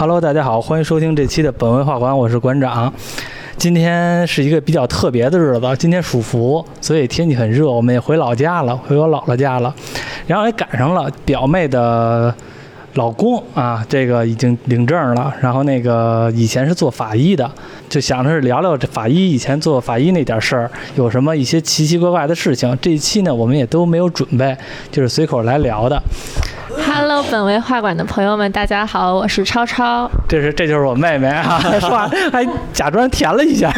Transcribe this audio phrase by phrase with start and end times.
[0.00, 2.90] Hello，大家好，欢迎收听这期的本文化馆，我是馆长。
[3.58, 9.74] 今天是一个比较特别的日子，今天属伏，所以天气很热，我们也回老家了，回我姥姥家了。
[10.26, 12.34] 然后也赶上了表妹的
[12.94, 15.34] 老公啊，这个已经领证了。
[15.42, 17.50] 然后那个以前是做法医的，
[17.90, 22.74] 就想着是聊聊这法医以前做法医那点事儿，有什么一些奇奇怪怪的事情。
[22.80, 24.56] 这一期呢，我们也都没有准备，
[24.90, 26.02] 就是随口来聊的。
[26.92, 33.72] Hello，本为画馆的朋友们，大家好，我是超超，这是这就是我妹妹啊， 说话还假装甜了一下，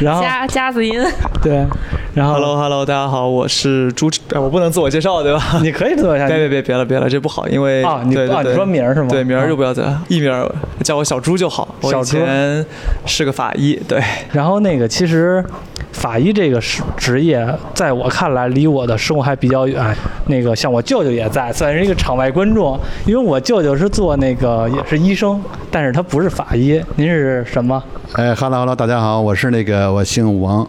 [0.00, 0.98] 然后加加子音。
[1.42, 1.66] 对，
[2.14, 2.32] 然后。
[2.32, 5.58] Hello Hello，大家好，我是朱，哎我不能自我介绍对吧？
[5.60, 9.08] 你可以做一下，别别别别了别了，这不好，因为啊你对对对哦你说名是吗？
[9.10, 10.50] 对，名儿就哦不要再艺名，
[10.82, 11.74] 叫我小朱就好。
[11.82, 12.64] 我以小朱前
[13.04, 14.02] 是个法医，对，
[14.32, 15.44] 然后那个其实
[15.92, 19.94] 法医这个职职业，在我看来离我的生活还比较远。
[20.26, 26.80] 那个像我舅舅也在，算是一个场外观众，因为我舅舅是做那个也是医生，但是他不是法医。
[26.94, 27.82] 您是什么？
[28.12, 30.62] 哎哈喽哈喽，大家好，我是那个我姓王，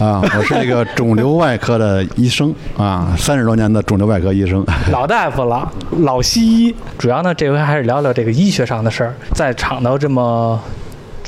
[0.00, 4.66] 啊，我是那个肿瘤外科的医生啊，三十多年的肿瘤外科医生。
[4.90, 6.74] 老大夫了，老西医。
[6.98, 9.14] 主要呢，这回还是聊聊这个医学上的事儿。
[9.32, 10.60] 在场的这么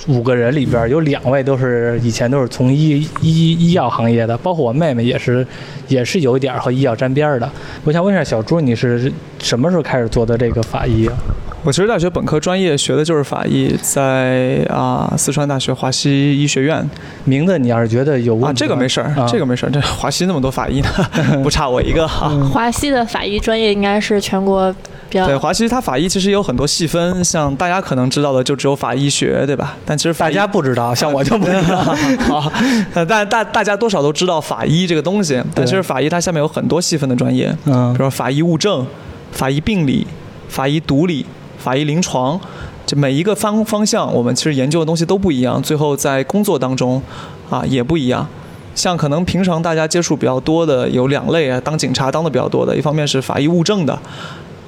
[0.08, 5.46] 五个人里边，有两位都是以前都是从医医医药行业的，包括我妹妹也是，
[5.88, 7.50] 也是有一点和医药沾边儿的。
[7.84, 11.14] 我想问一下小朱，你是什么时候开始做的这个法医啊？
[11.62, 16.88] 我其实大学本科专业学的就是法医，在啊四川大学华西医学院
[17.24, 20.88] 名字你要是觉得有问题啊，这个没事儿啊，这个没事儿，这华西那么多法医呢，
[21.44, 22.30] 不差我一个哈。
[22.50, 24.74] 华西的法医专业应该是全国
[25.10, 29.76] 对，华西它法医其实也有很多细分，像大家可能知道的就只有法医学，对吧？
[29.84, 31.76] 但其实法医大家不知道，像我就不知道。
[32.28, 32.52] 好，
[32.94, 38.86] 呃但大大家多少都知道法医这个东西，但其实法医它下面有很多细分的专业，嗯比如说法医物证、
[39.32, 40.06] 法医病理、
[40.48, 41.26] 法医毒理、
[41.58, 42.38] 法医临床，
[42.86, 47.02] 这每一个方方向，我们其实研究的东西都不一样，最后在工作当中
[47.48, 48.26] 啊也不一样。
[48.72, 53.98] 像可能平常大家接触比较多的有两类啊，当警察当的比较多的，一方面是法医物证的，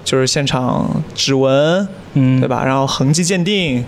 [0.05, 2.49] 就是现场指纹，嗯，对？
[2.49, 2.65] 吧？
[2.65, 3.85] 然后痕迹鉴定，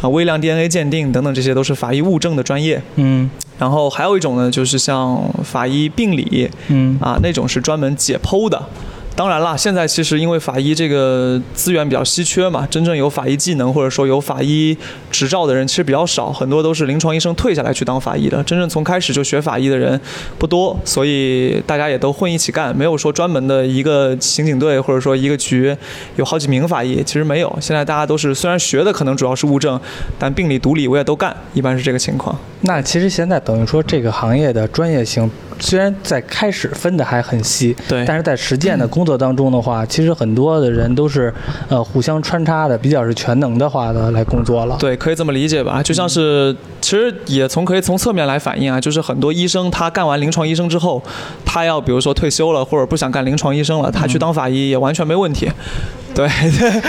[0.00, 2.80] 啊，微量 DNA 鉴定等等，这些都是法医物证的专业。
[2.96, 8.60] 嗯然后还有一种呢，就是像法医病理嗯啊，那种是专门解剖的。
[9.14, 14.76] 当然啦，现在其实因为法医这个资源比较稀缺嘛，真正有法医技能或者说有法医
[15.10, 18.42] 执照的人其实比较少，很多都是临床医生退下来去当法医的。
[18.44, 20.00] 真正从开始就学法医的人
[20.38, 25.76] 不多，所以大家也都混一起干，没有说专门的一个刑警队或者说一个局
[26.16, 27.58] 有好几名法医，其实没有。
[27.60, 29.78] 现在大家都是虽然学的可能主要是物证，
[30.18, 32.34] 但病理、毒理我也都干，一般是这个情况。
[32.62, 35.30] 那其实现在等于说这个行业的专业性，
[35.60, 41.32] 虽然在开始分的还很细，对但是在实践的工作当中的话，其实很多的人都是
[41.68, 44.76] 呃互相穿插的，比较是全能的话的来工作了。
[44.78, 45.82] 对，可以这么理解吧？
[45.82, 51.02] 就像是，其实也从可以从侧面来反映啊，就是很多医生他干完临床医生之后，
[51.44, 55.46] 他要比如说退休了，或者不想干临床医生了，他去当法医也完全没问题。
[55.46, 55.52] 对
[56.14, 56.28] 对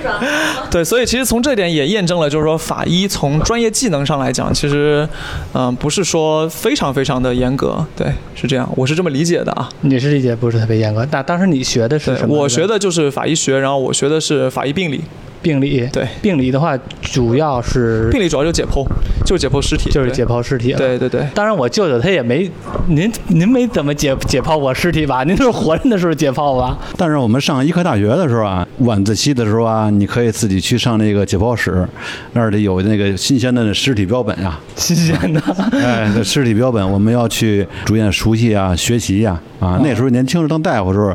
[0.70, 5.08] 对，所以其实从这点也验证了，就是说法医从专业技能上来讲，其实
[5.52, 7.84] 嗯、不是说非常非常的严格。
[7.96, 9.68] 对，是这样，我是这么理解的啊。
[9.82, 11.06] 你是理解不是特别严格。
[11.10, 12.36] 那当时你学的是什，么？
[12.36, 15.02] 我学的就是法医学，然后我学的是法医病理。
[15.44, 15.86] 病理。
[15.92, 18.82] 对，病理的话，主要是病理主要就解剖，
[19.26, 20.72] 就是解剖尸体，就是解剖尸体。
[20.72, 21.26] 对对对。
[21.34, 22.50] 当然，我舅舅他也没，
[22.88, 25.22] 您您没怎么解解剖过尸体吧？
[25.24, 26.78] 您都是活着的时候解剖吧？
[26.96, 31.86] 但是我们上医科大学的时候啊，晚自习的时候啊，你可以自己去上那个解剖室，
[32.32, 35.40] 那里有那个新鲜的尸体标本呀、新鲜的。
[35.72, 39.78] 哎，那尸体标本我们要去逐渐熟悉啊，学习呀、啊。
[39.84, 41.14] 那时候年轻时当大夫的时候，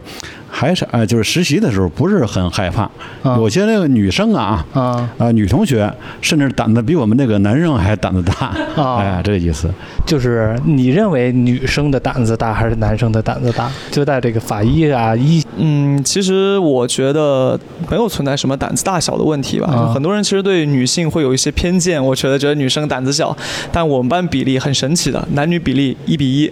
[0.49, 2.83] 还是呃，就是实习的时候不是很害怕。
[3.23, 8.47] 啊有些那个女生啊，啊啊，女同学甚至胆子比我们那个男生还胆子大。
[8.81, 9.69] 啊 哎，这个意思。
[10.05, 13.69] 就是你认为女生的胆子大还是男生的胆子大？
[13.91, 17.59] 就在这个法医啊医嗯，其实我觉得
[17.89, 19.67] 没有存在什么胆子大小的问题吧。
[19.67, 23.35] 啊很多人其实对女性会有一些偏见，我觉得觉得女生胆子小，
[23.71, 26.51] 但我们班比例很神奇的，男女比例一比一。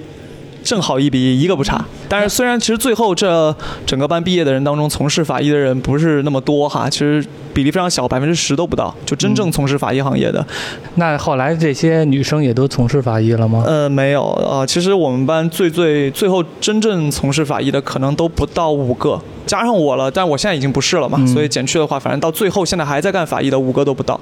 [0.68, 1.84] 正好一比一，一个不差。
[2.10, 3.56] 但是虽然其实最后这
[3.86, 10.46] 整个班毕业的人当中，从事法医的人不是那么多哈，其实比例非常小，百分之十都不到，就真正从事法医行业的。
[10.96, 13.64] 那后来这些女生也都从事法医了吗？
[13.66, 24.20] 呃，没有啊、呃其实我们班最最最后真正从事法医的可能都不到五个，加上我了，但我现在已经不是了嘛，嗯所以减去的话，反正到最后现在还在干法医的五个都不到，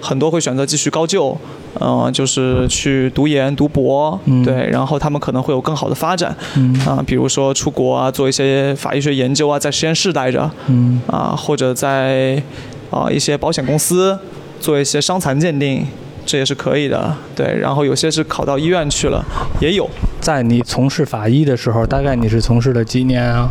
[0.00, 1.36] 很多会选择继续高就，
[1.80, 12.42] 嗯、就是去读研读博，嗯对，然后他们可能会有更好的发展，嗯啊、比如说出国啊，做一些法医学研究啊，在实验室待着，嗯啊，或者在
[12.90, 14.18] 啊、一些保险公司
[14.60, 15.86] 做一些伤残鉴定，
[16.26, 17.14] 这也是可以的。
[17.36, 19.24] 对，然后有些是考到医院去了，
[19.60, 19.88] 也有。
[20.20, 23.48] 在你从事法医的时候，大概你是从事了几年啊？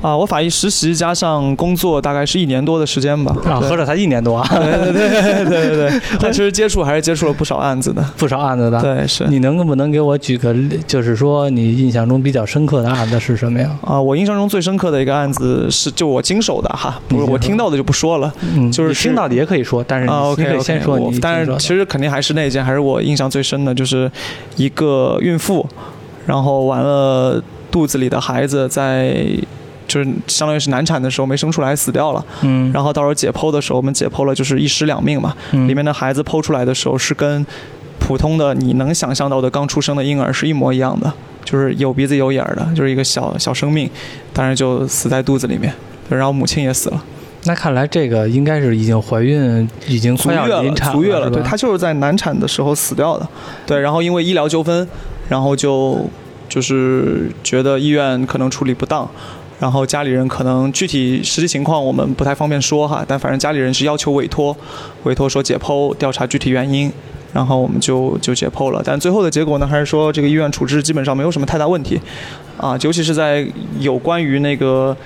[0.00, 3.36] 啊，我法医实习加上工作大概是一年多的时间吧。
[3.44, 8.02] 啊，合着才一年多啊，对对对对对对， 但其实接触还是接触了不少案子的。
[8.16, 8.80] 不少案子的。
[8.80, 9.26] 对，是。
[9.28, 13.70] 你能不能给我举个例，就是说你印象中比较深刻的案子是什么呀？
[13.82, 16.98] 啊，我印象中最深刻的一个案子是就我经手的哈，
[17.28, 18.32] 我听到的就不说了。
[18.54, 24.10] 嗯，就是听到的也可以说，但是你啊你，OK 可以 OK，先说你但是其实肯定还是那一件，还是我印象最深的，就是
[24.56, 25.66] 一个孕妇，
[26.26, 29.14] 然后完了肚子里的孩子在。
[29.90, 35.34] 就是相当于是难产的时候没生出来死掉了，嗯，然后到时候解剖的时候，我们解剖了就是一尸两命嘛。
[35.50, 35.66] 嗯。
[35.66, 37.44] 里面的孩子剖出来的时候是跟
[37.98, 41.12] 普通的你能想象到的刚出生的婴儿是一模一样的，
[41.44, 43.90] 就是有鼻子有眼儿的，就是一个小小生命，
[44.32, 45.74] 但是就死在肚子里面，
[46.08, 47.04] 然后母亲也死了，
[47.46, 53.28] 那看来这个应该是已经怀孕，已经快要临，产足月了，对，她就是在难产的时候死掉的，
[53.66, 54.86] 对，然后因为医疗纠纷，
[55.28, 56.08] 然后就
[56.48, 59.08] 就是觉得医院可能处理不当。
[59.60, 64.56] 然后家里人可能具体实际情况我们不太方便说哈，但反正家里人是要求委托，
[65.04, 66.90] 委托说解剖调查具体原因，
[67.34, 68.82] 然后我们就就解剖了。
[68.82, 72.00] 但最后的结果呢，还是说这个医院处置基本上没有什么太大问题，
[72.56, 73.46] 啊，尤其是在
[73.78, 74.96] 有关于那个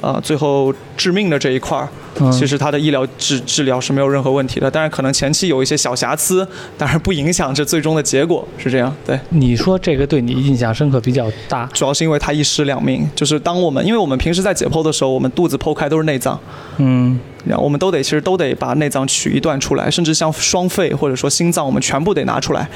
[0.00, 1.88] 呃最后致命的这一块儿，
[2.20, 2.30] 嗯。
[2.32, 8.94] 其实它的医疗治治疗是没有任何问题的，但是可能前期有一些小瑕疵，但是不影响这最终的结果，是这样。
[9.06, 16.38] 对，你说这个对你印象深刻比较大，主要是因为它一尸两命，就是当我们因为我们平时在解剖的时候，我们肚子剖开都是内脏，
[16.78, 17.18] 嗯。
[17.46, 22.68] 然后我们都得其实都得把内脏取一段出来，甚至像双肺或者说心脏，我们全部得拿出来，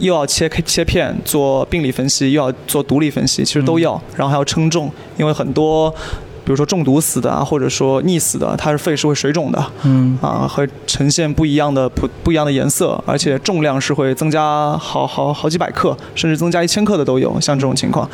[0.00, 5.92] 又要切切片做病理分析，又要做毒理分析，其实都要，然后还要称重，因为很多。
[6.46, 18.08] 比如说中毒死的啊，或者说溺死的，它是肺是会水肿的，嗯啊，会呈现不一样的不不一样的颜色，而且重量是会增加好好好几百克，甚至增加一千克的都有，像这种情况，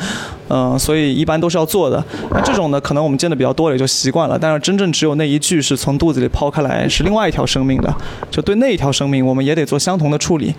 [0.47, 2.03] 嗯、所以一般都是要做的。
[2.31, 4.35] 那这种呢，可能我们见的比较多了，也就习惯了。
[4.39, 7.95] 但是真正只有那一具是从肚子里抛开来，是另外一条生命的，
[8.31, 10.55] 就对那一条生命，我们也得做相同的处理，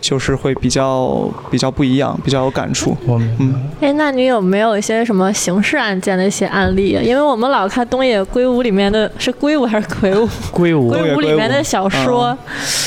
[0.00, 2.96] 就是会比较比较不一样，比较有感触。
[3.06, 3.36] 我明白。
[3.40, 7.02] 嗯，哎，那你有没有一些什么刑事案件的一些案例啊？
[7.02, 10.28] 因为我们老看东野圭吾里面的是圭吾还是魁梧？
[10.52, 12.36] 圭吾 圭吾里面的小说，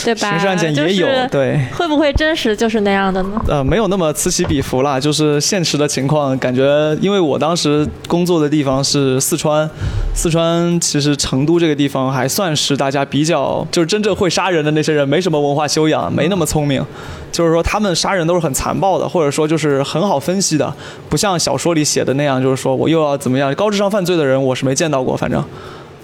[0.04, 0.32] 对吧？
[0.32, 1.60] 刑事案件也有，对。
[1.76, 3.42] 会不会真实就是那样的呢？
[3.48, 9.70] 呃，没有那么此起彼伏啦，就是现实的情况，感觉因为我当时工作的地方是四川，
[10.16, 16.84] 四川其实成都这个地方还算是大家比较，就是真正会杀人的那些人没什么文化修养，没那么聪明，
[17.32, 20.74] 就是说他们杀人都是很残暴的，或者说就是很好分析的，
[21.10, 25.44] 不像小说里写的那样，就是说我又要怎么样，高智商犯罪的人我是没见到过，反正。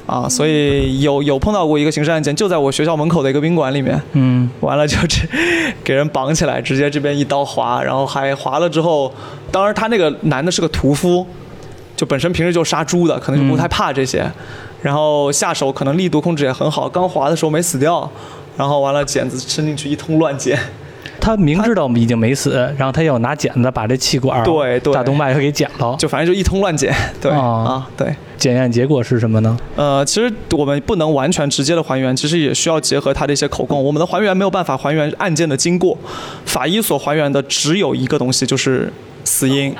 [0.05, 4.49] 啊，所以有有碰到过一个刑事案件，就在我学校门口的一个宾馆里面，嗯。
[4.59, 5.19] 完了就这
[5.83, 9.13] 给人绑起来，直接这边一刀划，然后还划了之后，
[9.51, 11.23] 当然他那个男的是个屠夫，
[11.95, 14.27] 就本身平时就杀猪的，可能就不太怕这些，
[14.81, 18.09] 然后下手可能力度控制也很好，刚划的时候没死掉，
[18.57, 20.57] 然后完了剪子伸进去一通乱剪，
[21.19, 25.95] 他明知道已经没死，然后他要拿剪子把这气管对对大动脉给剪了。
[25.99, 28.15] 就反正就一通乱剪，对、哦啊对。
[28.37, 29.57] 检验结果是什么呢？
[29.75, 33.83] 呃，其实我们不能完全直接的还原，其实也需要结合他的一些口供。
[33.83, 35.97] 我们的还原没有办法还原案件的经过，
[36.45, 38.89] 法医所还原的只有一个东西，就是
[39.29, 39.75] 死因。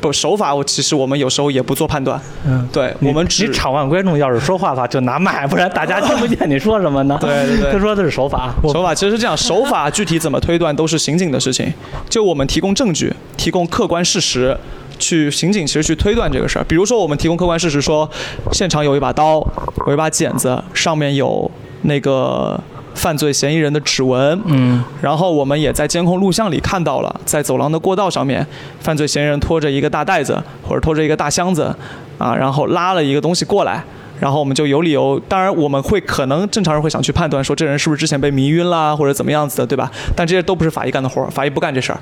[0.00, 7.18] 不，手法我其实我们有时候也不做判断，嗯，对我们只 场外观众要是说话的话，就拿麦，不然大家听不见你说什么呢？
[7.20, 11.72] 对对对他说的是手法，手法其实是这样，手法具体怎么推断都是刑警的事情，
[12.08, 14.56] 就我们提供证据，提供客观事实。
[14.96, 18.08] 去刑警其实去推断这个事儿，比如说我们提供客观事实说，
[18.52, 19.44] 现场有一把刀，
[19.88, 21.50] 有一把剪子，上面有
[21.82, 22.58] 那个
[22.94, 28.46] 犯罪嫌疑人的指纹，嗯然后我们也在监控录像里看到了，在走廊的过道上面，
[28.80, 31.74] 犯罪嫌疑人拖着一个大袋子或者拖着一个大箱子，
[32.18, 33.82] 啊，然后拉了一个东西过来。
[34.20, 39.90] 然后我们就有理由，当然我们会可能正常人会想去判断说这人是不是之前被迷晕啦，或者怎么样子的，对吧？
[40.16, 41.98] 但这些都不是法医干的活儿，法医不干这事儿。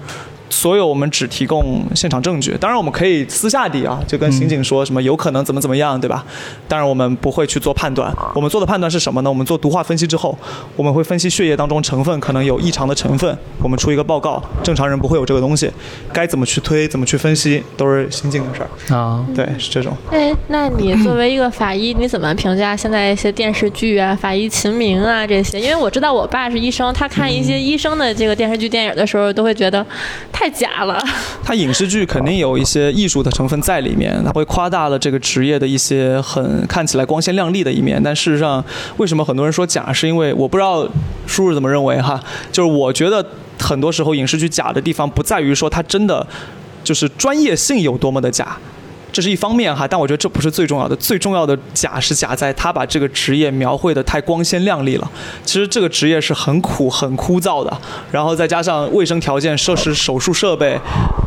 [0.52, 6.22] 所有我们只提供现场证据，当然我们可以私下底啊，就跟刑警说什么有可能怎么怎么样，对吧？
[6.68, 9.30] 当然我们不会去做判断，我们做的判断是什么呢？
[9.30, 10.38] 我们做毒化分析之后，
[10.76, 15.70] 我们会分析血液当中成分可能有异常的成分，我们出一个报告，正常人不会有这个东西，
[16.12, 18.94] 该怎么去推，怎么去分析，都是刑警的事儿。
[18.94, 19.96] 啊，对，是这种。
[20.10, 25.58] 哎，那你作为一个法医，你怎么评价现在一些电视剧啊、法医秦明啊这些？
[25.58, 29.84] 因为我知道我爸是医生，他看一些医生的这个电视剧、电影的时候，都会觉得
[30.32, 31.00] 太太假了。
[31.44, 38.02] 它影视剧肯定有一些艺术的成分在里面，它会夸大了这个职业的一些很看起来光鲜亮丽的一面。
[38.02, 38.64] 但事实上，
[38.96, 39.92] 为什么很多人说假？
[39.92, 40.82] 是因为我不知道
[41.28, 42.20] 叔叔怎么认为哈，
[42.50, 43.24] 就是我觉得
[43.60, 46.26] 很多时候影视剧假的地方不在于说它真的
[46.82, 48.56] 就是专业性有多么的假。
[49.12, 55.10] 这是一方面哈，但我觉得这不是最重要的，最重要的假是假在他把这个职业描绘的太光鲜亮丽了。
[55.44, 57.76] 其实这个职业是很苦、很枯燥的，
[58.10, 60.78] 然后再加上卫生条件、设施、手术设备，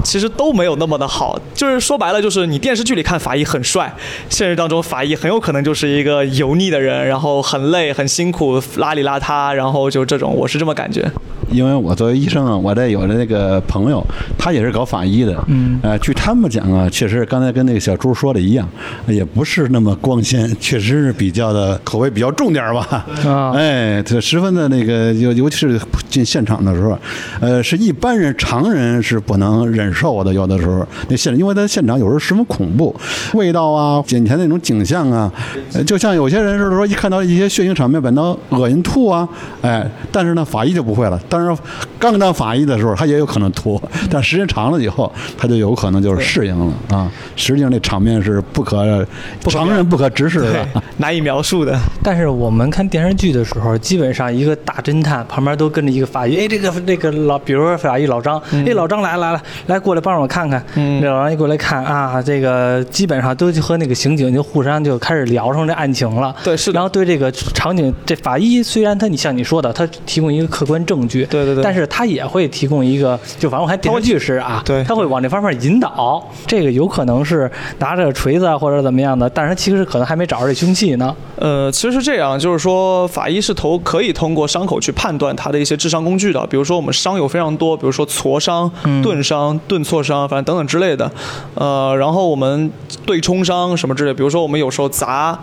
[0.04, 1.40] 其实都没有那么的好。
[1.54, 3.94] 就是说白了，就是你电视剧里看法医很帅，
[4.30, 11.10] 现实当中法医很有可能就是一个油腻的人，然后很累、很辛苦、邋里邋遢，然后就这种，我是这么感觉。
[11.52, 14.04] 因为我作为医生啊，我这有的那个朋友，
[14.38, 18.68] 他也是搞法医的，嗯，呃，据他们讲啊，确实刚才跟那个小朱说的一样，
[19.08, 25.80] 也不是那么光鲜，确实是比较的口味比较重点吧，啊哎，这十分的那个，尤尤其是
[26.10, 26.98] 进现场的时候，
[27.40, 32.96] 呃，是一般人常人是不能忍受的，有的时候那现，因为他现场有时候十分恐怖，
[33.34, 35.32] 味道啊，眼前那种景象啊，
[35.74, 39.28] 呃就像有些人是说一看到一些血腥场面本能恶心吐啊，
[39.62, 41.20] 哎，但是呢，法医就不会了。
[41.30, 41.56] 当然，
[42.00, 47.12] 刚当法医的时候，他也有可能吐，但时间长了以后，他就有可能就是适应了啊。
[47.36, 49.06] 实际上，那场面是不可
[49.50, 50.68] 常人不可直视的。
[50.98, 51.78] 难以描述的。
[52.04, 56.38] 但是我们看电视剧的时候，基本上一个大侦探旁边都跟着一个法医。
[56.38, 60.64] 哎，这个这个老，比如说法医老张，哎，老张来了来了来过来帮我看看。
[60.76, 66.36] 嗯老张一过来看啊，这个基本上都和那个刑警就互相就开始聊上这案情了。
[66.44, 76.24] 对是的然后对这个场景，这法医虽然他你像你说的，他提供一个客观证据，对对对但是他也会提供一个，就反正我还电视剧是啊，对他会往这方面引导。
[76.46, 81.16] 这个有可能是拿着锤子啊或者怎么样的，但是他其实可能还没找着这凶器呢。
[81.38, 88.72] 呃，其实是这样，就是说法医是头可以通过伤口去判断他的一些致伤工具的，比如说我们伤有非常多，比如说挫伤、
[89.04, 91.12] 钝伤、钝挫伤，反正等等之类的。
[91.54, 92.72] 呃，然后我们
[93.06, 95.38] 对冲伤什么之类，比如说我们有时候砸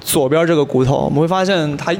[0.00, 1.94] 左边这个骨头，我们会发现它。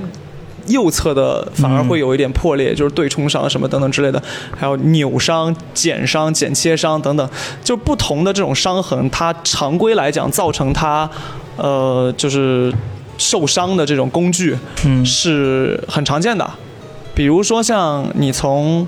[0.67, 4.23] 右侧的反而会有一点破裂，就是对冲伤什么等等之类的，
[4.57, 7.29] 还有扭伤、剪伤、剪切伤等等，
[7.63, 11.09] 就不同的这种伤痕，它常规来讲造成它，
[11.57, 12.73] 呃，就是
[13.19, 16.49] 受伤的这种工具，嗯是很常见的。
[17.15, 18.87] 比如说像你从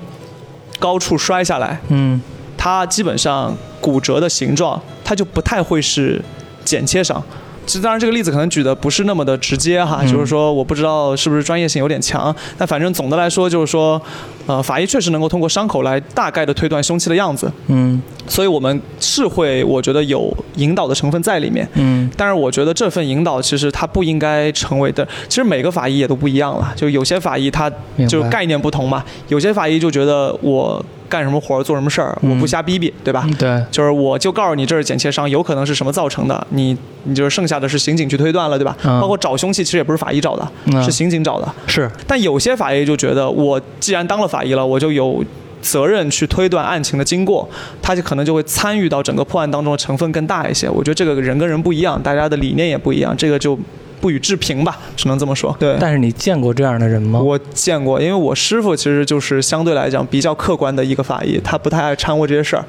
[0.79, 2.21] 高处摔下来，嗯
[2.57, 6.21] 它基本上骨折的形状，它就不太会是
[6.65, 7.23] 剪切伤。
[7.67, 14.01] 其实当然这个例子可能举的不是那么的直接哈，就是说我不知道是不是专业性有点强，但反正总的来说就是说，
[14.47, 21.67] 呃，法医确实能够通过伤口来大概的推断凶器的样子，嗯所以我们是会我觉得有引导的成分在里面。
[21.75, 27.71] 嗯但是我觉得这份引导其实它不应该成为的，其实每个法医也都不一样了，就有些法医他
[28.07, 33.23] 就概念不同嘛，有些法医就觉得我干什么活儿做什么事儿，我不瞎逼逼，对吧？
[33.25, 38.75] 嗯对，就是我就告诉你这是剪切伤，有可能是什么造成的，你你就是剩下的是刑警去推断了，对吧？
[38.83, 41.47] 嗯包括找凶器其实也不是法医找的，嗯是刑警找的。
[41.65, 45.23] 是但有些法医就觉得，我既然当了法医了，我就有
[45.61, 47.47] 责任去推断案情的经过，
[47.81, 50.69] 他就可能就会参与到整个破案当中的成分更大一些。
[50.69, 53.57] 我觉得这个人跟人不一样，大家的理念也不一样，这个就
[53.99, 55.53] 不予置评吧， 只能这么说。
[55.59, 55.75] 对。
[55.79, 57.19] 但是你见过这样的人吗？
[57.19, 62.63] 我见过，因为我师傅其实就是相对来讲比较客观的一个法医，他不太爱掺和这些事儿。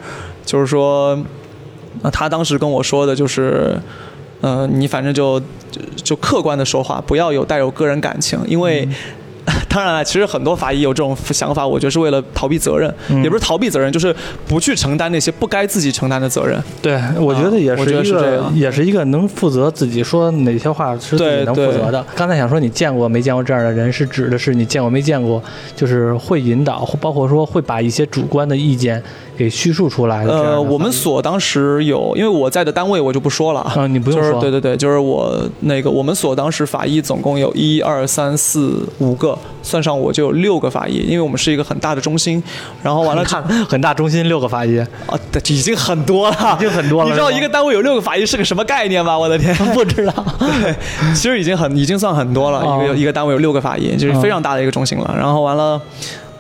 [0.45, 1.19] 就是说，
[2.03, 3.79] 呃他当时跟我说的就是，
[4.41, 5.39] 呃，你反正就
[5.71, 8.89] 就就客观的说话，不要有带有个人感情，因为。
[9.79, 14.13] 当然了，其实很多法医有这种想法，我觉得是为了逃避责任，嗯也不是逃避责任，就是
[14.49, 16.61] 不去承担那些不该自己承担的责任。
[16.83, 22.05] 对，我觉得也是一个，也是一个能负责自己说哪些话是自己能负责的。
[22.17, 25.41] 刚才想说你见过没见过这样的人，是指的是你见过没见过，
[25.77, 29.01] 就是会引导，包括说会把一些主观的意见
[29.39, 42.43] 给叙述出来的呃，我们所当时有，因为我在的单位我就不说了啊你不用就是说对对对，就是我那个我们所当时法医总共有一二三四五个，算上我就有六个法医，因为我们是一个很大的中心，
[42.83, 44.87] 然后完了看 很大中心六个法医，啊，
[45.31, 49.17] 对已经很多了，已经很多了你知道一个单位有六个法医是个什么概念吗？
[49.17, 49.55] 我的天！
[49.73, 50.13] 不知道。
[50.63, 50.75] 对，
[51.15, 55.15] 其实已经很已经算很多了，哦一个一个单位有六个法医，就是非常大的一个中心了。
[55.17, 55.81] 然后完了。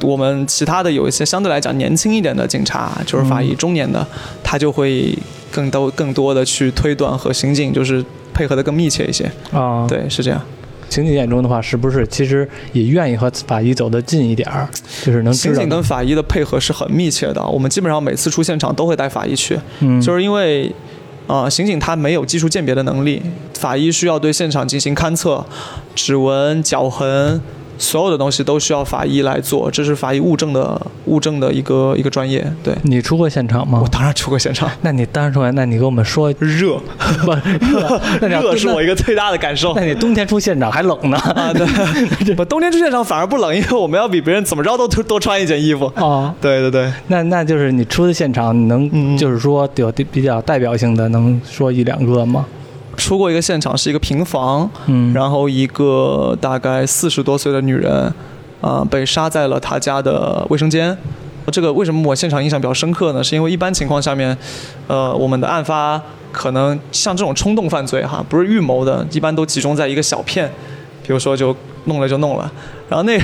[0.02, 4.06] 我们其他的有一些相对来讲年轻一点的警察，就是法医中年的，
[4.42, 5.16] 他就会
[5.50, 9.30] 更多更多的去推断和刑警就是配合的更密切一些。
[9.52, 10.40] 啊，，对，是这样。
[10.88, 14.68] 刑警眼中的话，是不是其实也愿意和法医走得近一点儿，
[15.02, 20.72] 就是能刑警跟法医的配合是很密切的，我们基本上每次出现场都会带法医去，嗯，就是因为。
[21.26, 23.20] 啊、刑警他没有技术鉴别的能力，
[23.52, 25.44] 法医需要对现场进行勘测，
[25.94, 27.38] 指纹、脚痕
[27.78, 32.44] 所有的东西都需要法医来做，这是法医物证的物证的一个一个专业。
[32.62, 33.88] 对，你出过现场吗我？
[33.88, 36.76] 当然出过现场，那你当然出来，那你给我们说热，
[37.24, 38.00] 不热？
[38.28, 39.82] 热是我一个最大的感受那。
[39.82, 41.16] 你冬天出现场还冷呢？
[41.16, 45.90] 啊，对， 不，冬天出现场反而不冷，因为我们要比别人怎么着都多多穿一件衣服。
[45.96, 52.44] 哦，对对对，那那就是你出的现场，你能嗯就是说有比较代表性的，能说一两个吗？
[52.98, 58.12] 出过一个现场是一个平房，嗯，然后一个大概四十多岁的女人，
[58.60, 60.94] 啊、被杀在了她家的卫生间。
[61.50, 63.24] 这个为什么我现场印象比较深刻呢？
[63.24, 64.36] 是因为一般情况下面，
[64.86, 65.98] 呃，我们的案发
[66.30, 70.46] 可能像这种冲动犯罪哈，不是预谋的，一般都集中在一个小片，
[71.02, 72.52] 比如说就弄了就弄了，
[72.90, 73.18] 然后那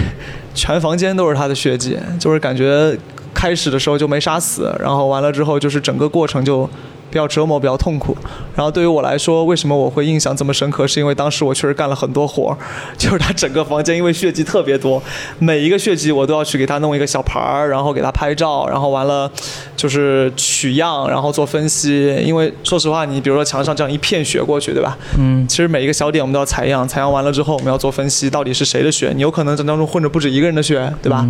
[0.54, 2.96] 全房间都是她的血迹，就是感觉
[3.34, 6.66] 开始的时候就没杀死，然后完了之后就是整个过程就
[7.14, 8.16] 比较折磨，比较痛苦。
[8.56, 10.84] 然后对于我来说，为什么我会印象这么深刻？
[10.84, 12.58] 是因为当时我确实干了很多活儿，
[12.98, 15.00] 就是他整个房间因为血迹特别多，
[15.38, 19.30] 每一个血迹我都要去给他弄一个小牌儿，然后给他拍照，然后完了
[19.76, 22.20] 就是取样，然后做分析。
[22.26, 24.98] 因为说实话，你比如说墙上这样一片血过去，对吧？
[25.16, 29.12] 嗯，其实每一个小点我们都要采样，采样完了之后我们要做分析，到底是谁的血？
[29.14, 31.24] 你有可能在当中混着不止一个人的血，对吧？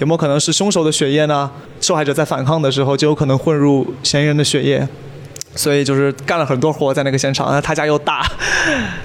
[0.00, 1.50] 有没有可能是凶手的血液呢？
[1.80, 4.86] 受害者在反抗的时候就有可能混入嫌疑人的血液。
[5.54, 8.24] 所以就是干了很多活在那个现场，那他家又大，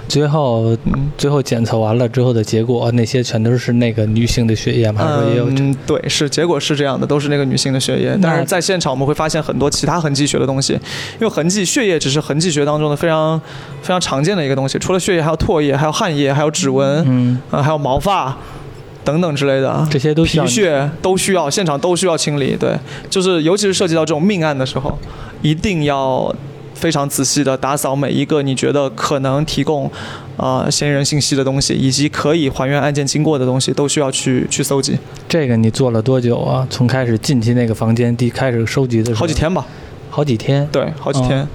[0.07, 0.77] 最后
[1.17, 5.03] 最后检测完了之后的结果，那些全都是那个女性的血液吗？
[5.03, 5.49] 还是说也有？
[5.49, 8.17] 嗯，对，是结果是这样的，都是那个女性的血液。
[8.21, 13.39] 但是在现场我们会发现很多其他痕迹学的东西，因为痕迹血液只是痕迹学当中的非常
[13.81, 18.37] 非常常见的一个东西，除了血液还有唾液，还有汗液，还有指纹，嗯，啊，还有毛发
[19.05, 22.57] 等等之类的，这些都需要皮屑都需要，现场都需要清理。
[22.59, 22.77] 对，
[23.09, 24.97] 就是尤其是涉及到这种命案的时候，
[25.41, 26.35] 一定要
[26.73, 29.89] 非常仔细的打扫每一个你觉得可能提供
[30.35, 34.97] 啊嫌疑人信息的东西，以及可以还原案件经过的东西，都需要去去搜集。
[35.29, 36.67] 这个你做了多久啊？
[36.69, 39.65] 从开始进去那个房间，第开始收集的时候，好几，天吧，
[40.09, 40.67] 好几天。
[40.71, 41.41] 对，好几天。
[41.41, 41.47] 哦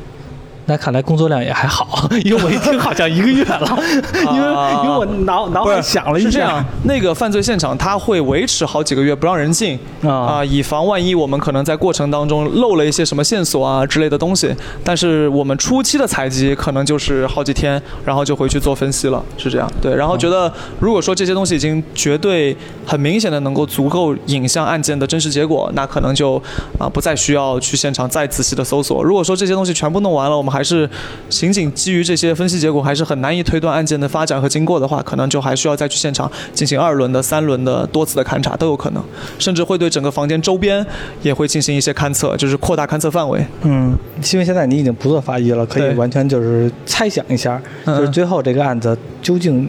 [0.70, 3.66] 那看来工作量也还好， 因为我一听好像一个月了，
[4.32, 14.54] 因为因为我脑脑海不是想了一下是这样，，那个犯罪现场它会维持好几个月不让人进啊、啊，以防万一我们可能在过程当中漏了一些什么线索啊之类的东西。
[14.84, 19.68] 但是我们初期的采集可能就是好几天，然后就回去做分析了，是这样。
[19.82, 22.56] 对，然后觉得如果说这些东西已经绝对
[22.86, 26.40] 很明显的能够足够影像案件的真实结果，那可能就
[26.78, 29.02] 啊不再需要去现场再仔细的搜索。
[29.02, 30.88] 如果说这些东西全部弄完了，我们还是
[31.28, 39.02] 仅仅基于这些分析结果，还是很难以推断案件的发展和经过的话，可能就还需要再去现场进行二轮的、三轮的多次的勘查都有可能，
[39.38, 40.84] 甚至会对整个房间周边
[41.22, 43.44] 也会进行一些勘测，就是扩大勘测范围。
[43.62, 43.96] 嗯，
[44.32, 49.68] 因为现在你已经不做法医了，可以完全就是猜想一下，嗯就是最后这个案子究竟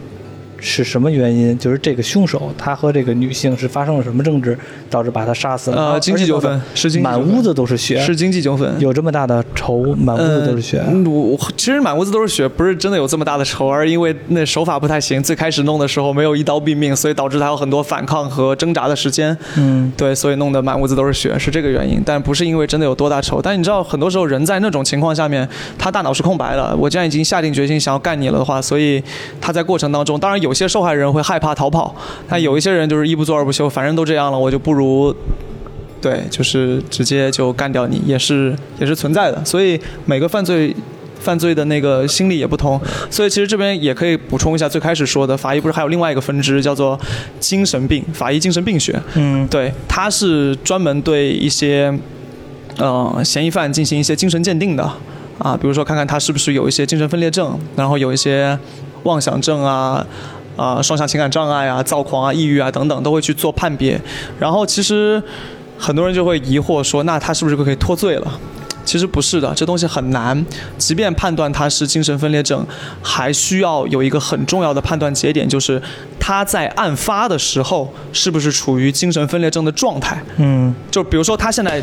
[0.62, 1.58] 是什么原因？
[1.58, 4.56] 就是这个凶手他和这个女性是发生了什么争执，
[4.88, 5.92] 导致把他杀死了？
[5.94, 8.72] 呃，经济纠纷是经济满屋子都是血，是经济纠纷。
[8.78, 10.80] 有这么大的仇，满屋子都是血。
[10.88, 19.36] 嗯我其实满屋子都是血，不是真的有这么大的仇，而因为那手法不太行，最开始弄的时候没有一刀毙命，所以导致他有很多反抗和挣扎的时间。
[19.56, 23.42] 嗯，对，所以弄得满屋子都是血，是这个原因，但不是因为真的有多大仇。
[23.42, 26.76] 但你知道，很多时候人在那种情况下面，他大脑是空白的。
[26.76, 29.02] 我既然已经下定决心想要干你了的话，所以
[29.40, 31.94] 他在过程当中，当然有些受害人会害怕逃跑，
[32.28, 35.14] 但有一些人就是一不做二不休，反正都这样了，我就不如。
[36.00, 39.44] 对，就是直接就干掉你，也是也是存在的。
[39.44, 40.74] 所以每个犯罪
[41.20, 46.98] 犯罪的那个心理也不同，所以其实这边也可以补充一下，最开始说的法医不是还有另外一个分支叫做
[47.38, 51.96] 精神病法医精神病学，嗯，对，它是专门对一些
[52.78, 54.82] 呃嫌疑犯进行一些精神鉴定的
[55.38, 58.58] 啊，比如说看看他是不是有一些精神分裂症，然后有一些
[59.04, 60.04] 妄想症啊。
[60.56, 64.00] 啊、双向情感障碍啊、躁狂啊、抑郁啊等等，都会去做判别。
[64.38, 65.22] 然后其实
[65.78, 68.38] 很多人就会疑惑说，那他是不是就可以脱罪了？
[68.84, 70.44] 其实不是的，这东西很难。
[70.76, 72.66] 即便判断他是精神分裂症，
[73.02, 75.80] 还需要有一个很重要的判断节点，就是
[76.18, 80.22] 他在案发的时候是不是处于精神分裂症的状态。
[80.36, 81.82] 嗯就比如说他现在。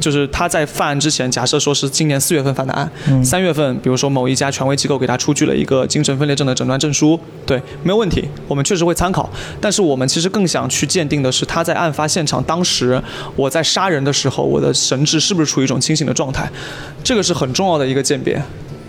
[0.00, 9.28] 就是他在犯案之前，假设说是今年四月份犯的案，嗯三、月份，比如说某一家权威机构给他出具了一个精神分裂症的诊断证书，对，没有问题，我们确实会参考。
[9.60, 13.00] 但是我们其实更想去鉴定的是他在案发现场当时，
[13.36, 16.50] 我在杀人的时候，我的神智是不是处于一种清醒的状态，
[17.02, 18.42] 这个是很重要的一个鉴别。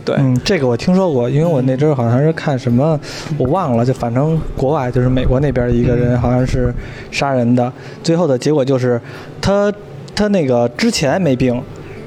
[0.04, 3.00] 对，嗯，这个我听说过，因为我那阵儿好像是看什么，
[3.40, 6.72] 我忘了，就反正国外就是美国那边一个人好像是
[7.10, 9.02] 杀人的，最后的结果就是
[9.42, 9.74] 他
[10.16, 11.62] 他那个之前没病，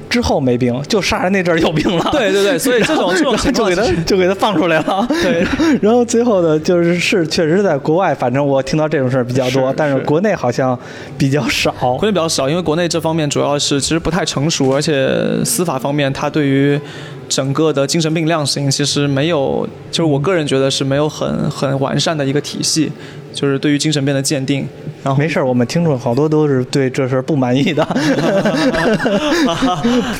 [0.08, 2.08] 之后没病，就杀人那阵儿有病了。
[2.12, 5.06] 对对对，所以这种这种情就给他就给他放出来了。
[5.22, 5.46] 对，
[5.82, 10.78] 然后最后的就是是确实在国外，反正我听到这种事儿比较多，是是但是国内好像
[11.18, 11.70] 比较少。
[11.96, 16.80] 国内比较少，因为国内这方面主要是其实不太成熟，而且司法方面它对于
[17.28, 22.90] 整个的精神病量刑其实没有，就是我个人觉得是没有很很完善的一个体系，
[23.38, 24.66] 就是对于精神病的鉴定。
[25.05, 27.87] 然后没事儿，我们听众好多都是对这事儿不满意的。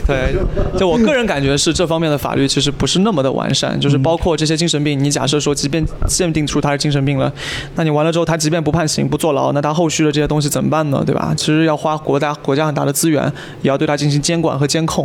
[0.07, 0.33] 对，
[0.79, 7.31] 就我个人感觉是这方面的法律其实不是那么的完善，就是包括这些精神病，你假设说，即便鉴定出他是精神病了，
[7.75, 11.03] 那你完了之后，他即便不判刑、不坐牢，那他后续的这些东西怎么办呢？
[11.05, 11.35] 对吧？
[11.37, 13.25] 其实要花国家国家很大的资源，
[13.63, 15.05] 也要对他进行监管和监控。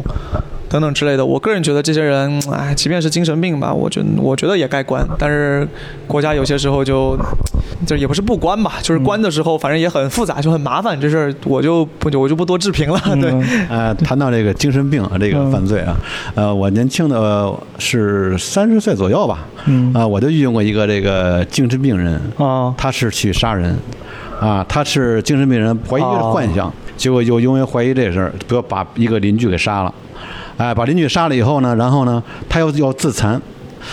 [0.74, 5.68] 等等之类的，我个人觉得这些人，哎，即便是精神病吧，我觉得我觉得也该关，但是
[6.08, 7.16] 国家有些时候就，
[7.86, 13.30] 就也不是不关吧，就是关的时候，反正也很复杂，就很麻烦，这事儿我就不我就不多置评了，对。
[13.30, 15.96] 嗯呃，谈到这个精神病啊，这个犯罪啊，
[16.34, 19.94] 呃，我年轻的呃是三十岁左右吧，嗯。
[19.94, 23.78] 啊，我就遇见过一个这个精神病人，啊他是去杀人，
[24.40, 29.94] 啊，他是精神病人，怀疑是幻想，结果又因为怀疑这事儿，不要把一个邻居给杀了，
[30.58, 33.42] 哎，把邻居杀了以后呢，然后呢，他又要自残，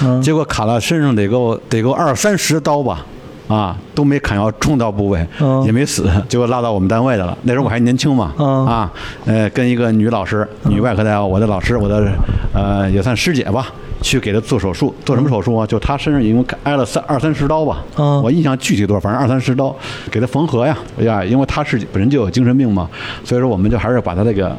[0.02, 0.20] 嗯。
[0.20, 3.04] 结果砍了身上得够得够二三十刀吧，
[3.48, 5.62] 啊，都没砍到重刀部位，嗯。
[5.64, 7.36] 也没死，结果拉到我们单位的了。
[7.42, 8.66] 那时候我还年轻嘛，嗯。
[8.66, 8.92] 啊，
[9.24, 12.12] 呃，跟一个女老师，女外科大夫，我的老师，我的
[12.52, 13.66] 呃也算师姐吧，
[14.02, 15.66] 去给她做手术，做什么手术啊？
[15.66, 18.22] 就她身上一共挨了三二三十刀吧，嗯。
[18.22, 19.74] 我印象具体多少，反正二三十刀，
[20.10, 22.86] 给她缝合呀，哎呀，因为她是本身就有精神病嘛，
[23.24, 24.54] 所以说我们就还是把她这个。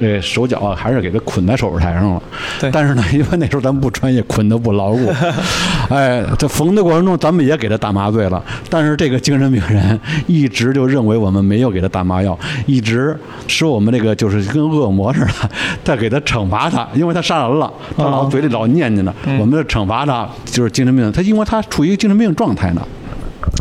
[0.00, 2.22] 这手脚啊，还是给他捆在手术台上了。
[2.60, 5.12] 对但是呢，因为那时候咱们不专业，捆的不牢固。
[5.90, 8.42] 哎，这缝的过程中，咱们也给他打麻醉了。
[8.70, 15.50] 但是这个精神病人一直就认为我们没有给他打麻药，一直说我们这个就是跟恶魔似的，
[15.82, 21.10] 在给他惩罚他，因为他杀人了，他老嘴里老念念的，我们这惩罚他就是精神病。
[21.12, 22.82] 他因为他处于精神病状态呢。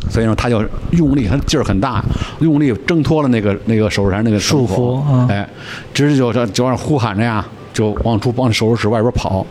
[0.09, 2.03] 所以说他就用力，他劲儿很大，
[2.39, 5.27] 用力挣脱了那个那个手术台那个束缚嗯。
[5.27, 5.47] 哎，
[5.93, 9.45] 直接就就就让呼喊着呀，就往出往手术室外边跑。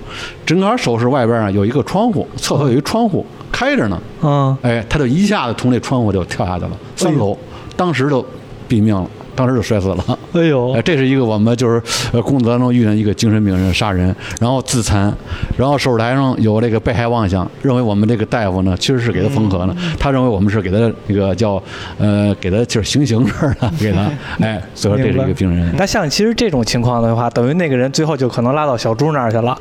[0.44, 4.56] 正好手术室外边啊有一个窗户，厕所有一窗户开着呢，嗯。
[4.62, 7.36] 哎，他就一下子从那窗户就跳下去了，三楼，
[7.76, 8.24] 当时就
[8.68, 10.18] 毙命了，当时就摔死了。
[10.32, 11.80] 哎呦哎，这是一个我们就是
[12.12, 15.12] 呃工作当中遇见一个精神病人杀人，然后自残，
[15.56, 21.62] 然后手术台上有这个被害妄想，认为我们这个大夫呢其实是给他缝合呢，他认为我们是给他那个叫
[21.98, 25.74] 呃给他就是行刑似的 给他，哎，所以说这是一个病人。
[25.76, 29.56] 那像其实这种情况的话，等于那个人最后就可能拉到小猪那儿去了。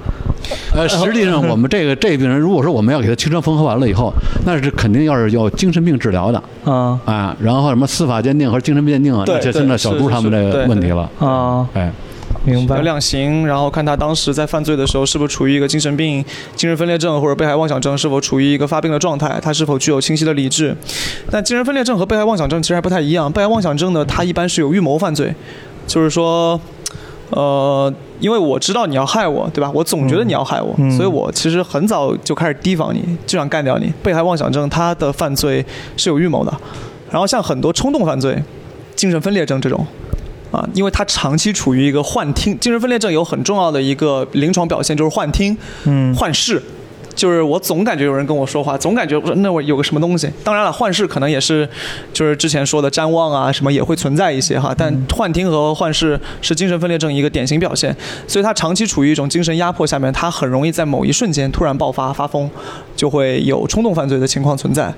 [0.73, 4.11] 呃，实际上我们这个这个病人，如果说我们要给他清创缝合完了以后，
[4.45, 11.09] 那是肯定要是要精神病治疗的啊啊，然后什么司法鉴定和精神病鉴定啊，对那就真的小朱他们这个问题了。
[11.19, 11.91] 啊，哎，
[12.43, 12.81] 明白要。
[12.81, 16.23] 量刑，然后看他当时在犯罪的时候是不是处于一个精神病、
[16.55, 20.75] 精神分裂症或者被害妄想症是否处于一个发病的状态，他是否具有清晰的理智。
[21.31, 25.33] 但精神分裂症和被害妄想症其实还不太一样，被害妄想症呢，它一般是有预谋犯罪，
[25.87, 26.59] 就是说。
[27.31, 29.69] 呃，因为我知道你要害我，对吧？
[29.73, 33.91] 我总觉得你要害我，嗯所以我其实很早就开始提防你，就想干掉你。
[34.01, 35.65] 被害妄想症他的犯罪
[35.97, 36.53] 是有预谋的，
[37.11, 38.41] 然后像很多冲动犯罪、
[38.95, 39.85] 精神分裂症这种，
[40.51, 46.61] 啊，因为他长期处于一个幻听，精神分裂症有很重要的一个临床表现就是幻听、嗯幻视。
[47.15, 50.29] 就是我总感觉有人跟我说话，总感觉那我有个什么东西。
[50.43, 51.67] 当然了，幻视可能也是，
[52.13, 54.75] 就是之前说的瞻望啊什么也会存在一些哈。
[54.77, 57.95] 但幻听和幻视是精神分裂症一个典型表现，
[58.27, 62.49] 所以他长期处于一种精神压迫下面，他很容易在某一瞬间突然爆发发疯，
[62.95, 64.93] 就会有冲动犯罪的情况存在。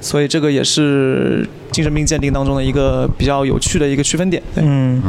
[0.00, 4.42] 所以这个也是精神病鉴定当中的一个比较有趣的一个区分点。
[4.54, 4.62] 对。
[4.66, 5.00] 嗯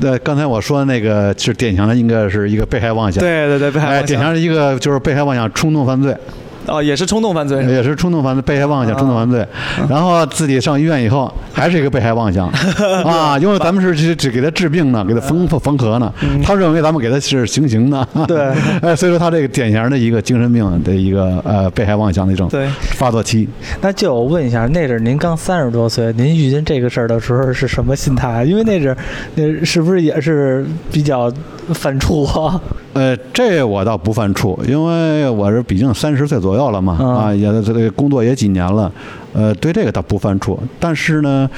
[0.00, 3.20] 对，刚才我说的那个是典型的，应该是一个被害妄想。
[3.22, 6.16] 对对对，被害哎，妄想典型的一个就是被害妄想冲动犯罪，
[6.68, 7.64] 哦，也是冲动犯罪。
[7.66, 9.46] 也是冲动犯罪，被害妄想冲动犯罪。
[9.88, 12.48] 然后自己上医院以后， 还是一个被害妄想
[13.04, 16.12] 啊，因为咱们是 只只给他治病呢，给他缝缝合呢，
[16.44, 18.06] 他认为咱们给他是行刑呢。
[18.26, 18.52] 对
[18.82, 22.50] 哎，所以说他这个典型的一个精神病的一个呃被害妄想的一种
[22.96, 23.48] 发作期。
[23.80, 28.44] 那就我问一下，那阵儿您刚三十多岁，您遇见这个事儿的时候是什么心态？
[28.44, 28.96] 因为那阵儿，
[29.34, 31.32] 那是不是也是比较
[31.74, 32.60] 犯怵啊？
[32.94, 38.90] 呃，这我倒不犯怵，因为我是毕竟三十岁左右了嘛，嗯啊，也这个工作也几年了，
[39.32, 40.58] 呃，对这个倒不犯怵。
[40.80, 41.48] 但是呢，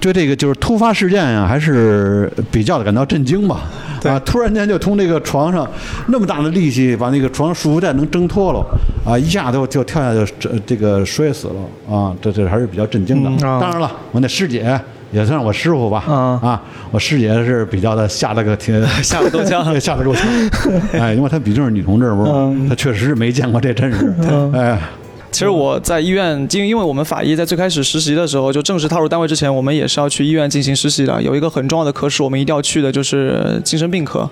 [0.00, 3.62] 对这个就是突发事件呀、还是比较的感到震惊吧。
[4.04, 5.68] 啊，突然间就从这个床上
[6.06, 8.64] 那么大的力气把那个床束缚带能挣脱了，
[9.04, 13.30] 啊，一下就就跳下去这这个摔死了啊，这这还是比较震惊的。
[13.40, 14.80] 当然了，我那师姐
[15.10, 16.04] 也算我师傅吧。
[16.08, 20.26] 嗯啊，我师姐是比较的吓得个挺吓得够呛 吓得够呛。
[20.92, 22.68] 哎，因为她毕竟是女同志，不是嗯？
[22.68, 24.12] 她确实是没见过这阵势。
[24.28, 24.80] 嗯哎，
[25.30, 31.22] 其实我在医院，因为因为我们法医在最开始实习的时候，就正式踏入单位之前，我们也是要去医院进行实习的。
[31.22, 34.28] 有一个很重要的科室，我们一定要去的就是精神病科。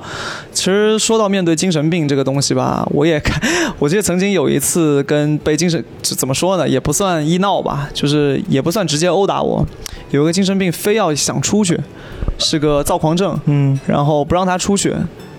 [0.52, 3.40] 其实说到面对精神病这个东西吧，我也看，
[3.78, 9.64] 我记得曾经有一次跟被精神怎么说呢，也不算医闹吧，就是也不算直接殴打我。
[10.10, 11.78] 有一个精神病非要想出去，
[12.38, 14.94] 是个躁狂症，嗯然后不让他出去，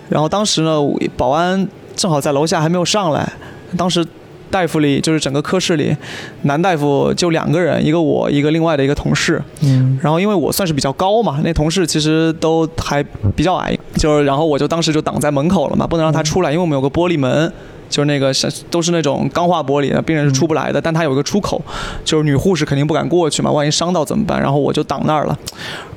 [0.09, 0.77] 然后当时呢，
[1.15, 3.33] 保安正好在楼下还没有上来，
[3.75, 4.05] 当时
[4.49, 5.95] 大夫里就是整个科室里，
[6.43, 13.03] 男大夫就两个人，一个我，一个另外的一个同事，嗯然后因为我算是比较高嘛，那同事其实都还
[13.36, 17.51] 比较矮，就是然后我就当时就挡在门口了嘛，不能让他出来，因为我们有个玻璃门。
[17.89, 21.62] 就是那个是都是那种钢化玻璃的，病人是出不来的，但他有一个出口，
[22.03, 24.41] 就是女护士肯定不敢过去嘛，万一伤到怎么办？
[24.41, 25.39] 然后我就挡那儿了，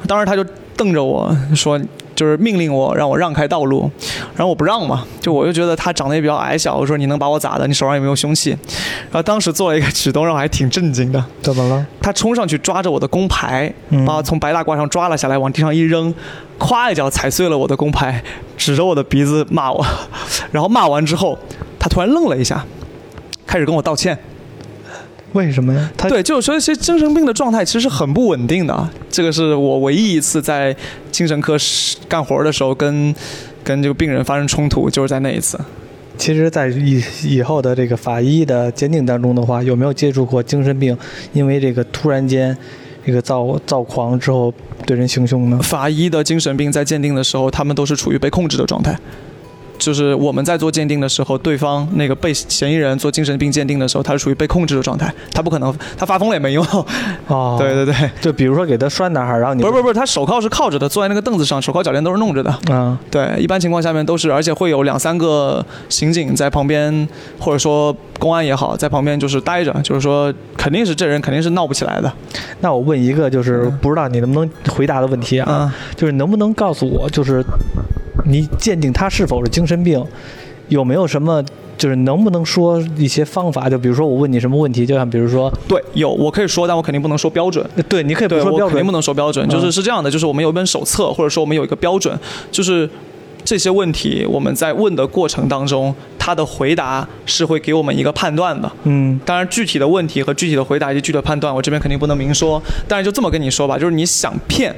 [0.07, 0.45] 当时他就
[0.77, 1.77] 瞪着我说，
[2.21, 3.91] 就是命令我让我让开道路，
[4.37, 7.67] 然后我不让嘛，就我就觉得他长得也比较矮小，我说你能把我咋的？
[7.67, 8.51] 你手上有没有凶器？
[8.51, 11.87] 然后当时做了一个举动让我还挺震惊的，怎么了？
[11.99, 16.15] 他冲上去抓着我的工牌，嗯把我从白大褂上抓了下来，往地上一扔，
[16.59, 18.23] 咵一脚踩碎了我的工牌，
[18.59, 19.83] 指着我的鼻子骂我，
[20.53, 21.39] 然后骂完之后，
[21.79, 22.63] 他突然愣了一下，
[23.47, 24.19] 开始跟我道歉。
[25.33, 25.91] 为什么呀？
[25.97, 28.89] 他对，就是说，其实精神病的状态其实是很不稳定的。
[29.09, 30.75] 这个是我唯一一次在
[31.13, 33.15] 精神科室干活的时候跟
[33.63, 35.59] 跟这个病人发生冲突，就是在那一次。
[36.19, 40.97] 其实，在以以后的这个法医的鉴定当中的话，有没有接触过精神病
[41.33, 42.55] 因为这个突然间
[43.07, 44.53] 这个躁躁狂之后
[44.85, 45.59] 对人行凶呢？
[45.63, 48.99] 法医的精神病在鉴定的时候，他们都是处于被控制的状态。
[49.81, 56.65] 就是我们在做鉴定的时候，对方那个被嫌疑人做精神病鉴定的时候，他是处于被控制的状态，他不可能，他发疯了也没用。
[57.27, 62.55] 哦， 对对对，就比如说给他拴哪儿，然后你不是不是不是，他手铐是铐着的，坐在那个凳子上，手铐脚链都是弄着的。
[62.71, 72.13] 嗯对，一般情况下面都是，而且会有两三个刑警在旁边，或者说公安也好，在旁边就是待着，就是说肯定是这人肯定是闹不起来的。
[72.61, 77.43] 那我问一个，就是不知道你能不能回答的问题啊，嗯，就是能不能告诉我，就是
[78.27, 80.05] 你鉴定他是否是精神病，
[80.69, 81.43] 有没有什么，
[81.77, 83.69] 就是能不能说一些方法？
[83.69, 87.65] 就比如说我问你什么问题，就像比如说，对，有我可以说，但我肯定不能说标准。
[87.89, 92.19] 对，你可以不，说标准我肯定不，能说标准，嗯就是是这样的，就是我们有一本手册，或者说我们有一个标准，
[92.51, 92.89] 就是
[93.43, 98.71] 这些问题我们在问的过程当中，他的回答是会给我们一个判断的。
[98.85, 102.63] 嗯当然，具体的问题和具体的回答以及具体的判断，我这边肯定不能明说。
[102.87, 104.75] 但是就这么跟你说吧，就是你想骗，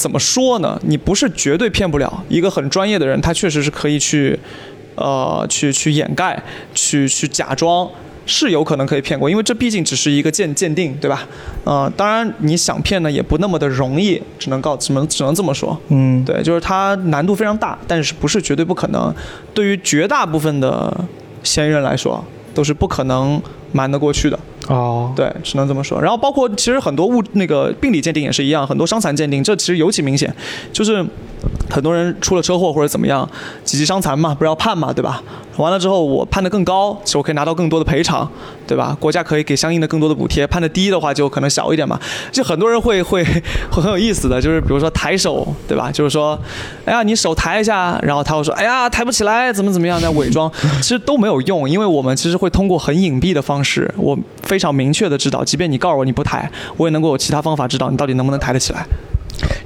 [0.00, 0.80] 怎么说呢？
[0.86, 2.24] 你不是绝对骗不了。
[2.30, 4.38] 一个很专业的人，他确实是可以去，
[4.94, 6.42] 呃，去去掩盖，
[6.74, 7.86] 去去假装。
[8.26, 11.26] 是有可能可以骗过，因为这毕竟只是一个鉴鉴定，对吧？
[11.64, 15.76] 呃，当然你想骗呢，也不那么的容易，只能告只能只能这么说。
[15.88, 19.12] 嗯，对，就是它难度非常大，但是不是绝对不可能。
[19.52, 20.96] 对于绝大部分的
[21.42, 24.38] 嫌疑人来说，都是不可能瞒得过去的。
[24.68, 26.00] 哦，对，只能这么说。
[26.00, 30.32] 然后包括其实很多物那个病理鉴定也是一样，很多伤残鉴定，这其实尤其明显，
[30.72, 31.04] 就是
[31.70, 33.28] 很多人出了车祸或者怎么样，
[33.64, 35.22] 几级伤残嘛，不是要判嘛，对吧？
[35.60, 38.28] 完了之后我判的更高，其实我可以拿到更多的赔偿，
[38.66, 38.96] 对吧？
[38.98, 40.46] 国家可以给相应的更多的补贴。
[40.46, 41.98] 判的低的话就可能小一点嘛。
[42.32, 43.22] 就很多人会会
[43.70, 45.90] 会很有意思的，就是比如说抬手，对吧？
[45.92, 46.38] 就是说，
[46.84, 58.86] 哎呀，你手抬一下，然后他会说，哎呀，抬不起来，怎么怎么样，在伪装， 其实都没有用，因为我们其实会通过很隐蔽的方式，我非常明确的知道，即便你告诉我你不抬，我也能够有其他方法知道你到底能不能抬得起来。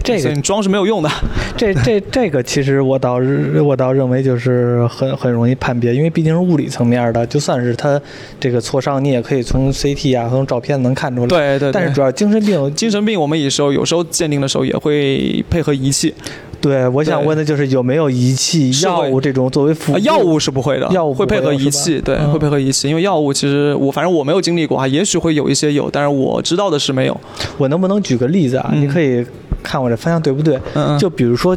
[0.04, 1.10] 这个你装是没有用的。
[1.56, 8.00] 这这这个其实我倒是我倒认为就是很很容易判别，因为毕竟是物理层面的，就算是他
[8.38, 11.72] 这个挫伤，你也可以从 CT 啊，从照片能看出来。，对对对。
[11.72, 16.12] 但是主要精神病，精神病，我们有时候有时候鉴定的时候也会配合仪器，
[16.60, 27.18] 对我想问的就是有没有仪器、药物这种作为辅药物是不会的，药物会配合仪器，对，嗯会配合仪器，因为药物其实我反正我没有经历过啊，也许会有一些有，但是我知道的是没有。
[27.58, 28.70] 我能不能举个例子啊？
[28.72, 29.24] 嗯你可以
[29.64, 30.54] 看我这方向对不对？
[30.74, 31.56] 嗯嗯，就比如说，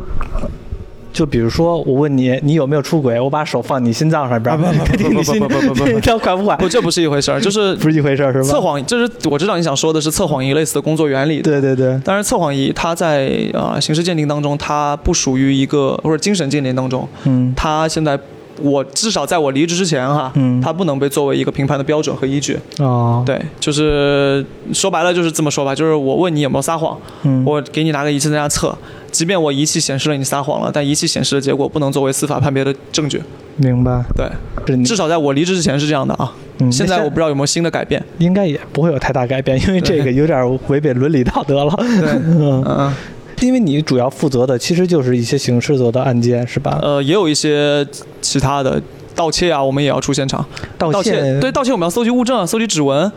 [1.13, 3.20] 就比如说，我问你，你有没有出轨？
[3.20, 6.56] 我把手放你心脏上边，啊不不不 不不不不不快不快？
[6.58, 8.48] 不，这不是一回事儿，就是 不是一回事儿，是吧？
[8.48, 11.41] 测谎，就是我知道你想说的是测谎仪类似的工作原理。
[11.41, 18.20] 对对对，当然，测谎仪它在呃刑事鉴定当中，它不属于一个或者精神鉴定当中，嗯它现在
[18.62, 22.58] 我至少在我离职之前哈，嗯它不能被作为一个评判的标准和依据。
[22.80, 28.78] 哦，对，就是说白了就是这么说吧，就是我问你有没有撒谎，嗯，我给你拿个仪器在那测，
[29.12, 33.22] 即便我仪器显示了你撒谎了，但仪器显示的结果不能作为司法判别的证据。
[33.58, 36.34] 明白，对，至少在我离职之前是这样的啊。
[36.60, 38.04] 嗯现在我不知道有没有新的改变。
[38.17, 41.72] 应该也不会有太大改变，因为这个有点违背伦理道德了。
[41.78, 42.93] 对， 嗯，嗯
[43.41, 46.80] 因为你主要负责的其实就是一些刑事责的案件，是吧？
[46.82, 47.86] 呃，也有一些
[48.21, 48.82] 其他的
[49.15, 50.45] 盗窃啊，我们也要出现场。
[50.78, 53.12] 盗盗窃对盗窃，我们要搜集物证、搜集指纹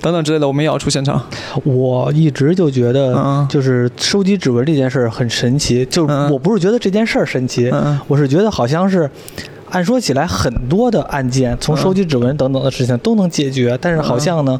[0.00, 1.20] 等等之类的，我们也要出现场。
[1.64, 5.84] 我一直就觉得嗯，就是收集指纹这件事儿很神奇。
[5.86, 9.10] 就我不是觉得这件事儿神奇，嗯我是觉得好像是。
[9.68, 14.58] 按说起来，很多的案件，从嗯收集指纹等等的事情都能解决，但是好像呢，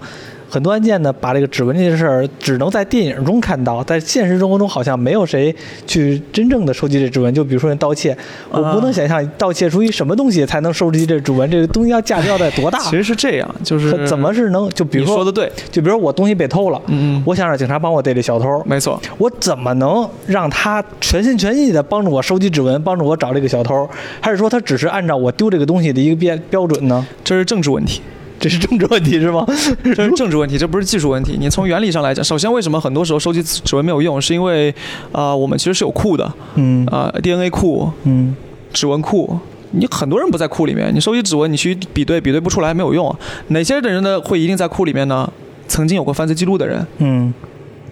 [0.49, 5.55] 很多案件呢，把这个指纹这件事儿只能在电影中看到，在现实生活中好像没有谁
[5.87, 7.33] 去真正的收集这指纹。
[7.35, 8.17] 就比如说那盗窃，
[8.51, 12.79] 我不能想象盗窃出一什么东西才能收集这指纹，这个东西要价值要在多大？
[12.81, 14.69] 其实是这样，就是它怎么是能？
[14.71, 23.89] 就比如说你说的对，就比如说我东西被偷了，嗯嗯，我想让警察帮我逮这小偷，没错，我怎么能让他全心全意的帮助我收集指纹，帮助我找这个小偷？
[24.21, 27.07] 还是说他只是按照我丢这个东西的一个标标准呢？
[27.25, 28.01] 这是政治问题。
[28.39, 29.45] 这是政治问题是吗？
[29.85, 31.37] 这是政治问题，这不是技术问题。
[31.39, 34.71] 你从原理上来讲，首先为什么很多时候收集指纹没有用，是因为
[35.13, 38.35] 啊、呃我们其实是有库的，嗯啊、DNA 库、嗯
[38.73, 39.39] 指纹库。
[39.73, 43.19] 你很多人不在库里面，你收集指纹，你去比对，比对不出来没有用啊。
[43.49, 45.31] 哪些的人呢会一定在库里面呢？
[45.69, 47.35] 曾经有过犯罪记录的人，嗯，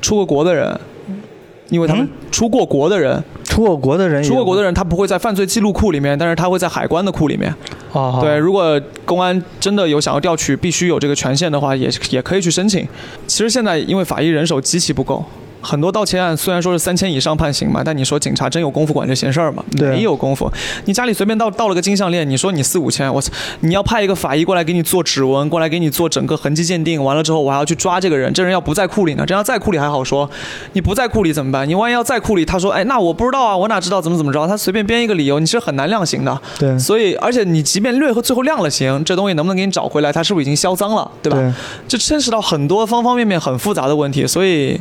[0.00, 0.78] 出过国的人，
[1.74, 7.52] 因为他们嗯出过国的人，出过国的人，出过国的人他不会在犯罪记录库里面，但是他会在海关的库里面。
[7.92, 12.86] 哦，对，如果公安真的有想要调取，必须有这个权限的话，也也可以去申请。
[13.26, 15.24] 其实现在因为法医人手极其不够。
[15.64, 19.64] 很多盗窃案虽然说是三千以上判刑嘛，但你说警察真有功夫管这闲事儿吗？
[19.76, 20.50] 对没有功夫。
[20.84, 23.32] 你家里随便盗盗了个金项链，你说你四五千，我操！
[23.60, 30.28] 你要派一个法医过来给你做指纹，过来给你做整个痕迹鉴定，完了之后我还要去抓这个人，这人要不在库里呢，这要在库里还好说，
[30.74, 31.68] 你不在库里怎么办？
[31.68, 34.46] 你万一要在库里，他说，哎，那我不知道啊，我哪知道怎么怎么着？
[34.46, 36.40] 他随便编一个理由，你是很难量刑的。
[36.58, 40.12] 对所以，而且你即便略和最后量了刑，这东西能不能给你找回来？
[40.12, 41.38] 他是不是已经销赃了，对吧？
[41.38, 41.52] 对
[41.88, 44.80] 这牵扯到很多方方面面很复杂的问题，所以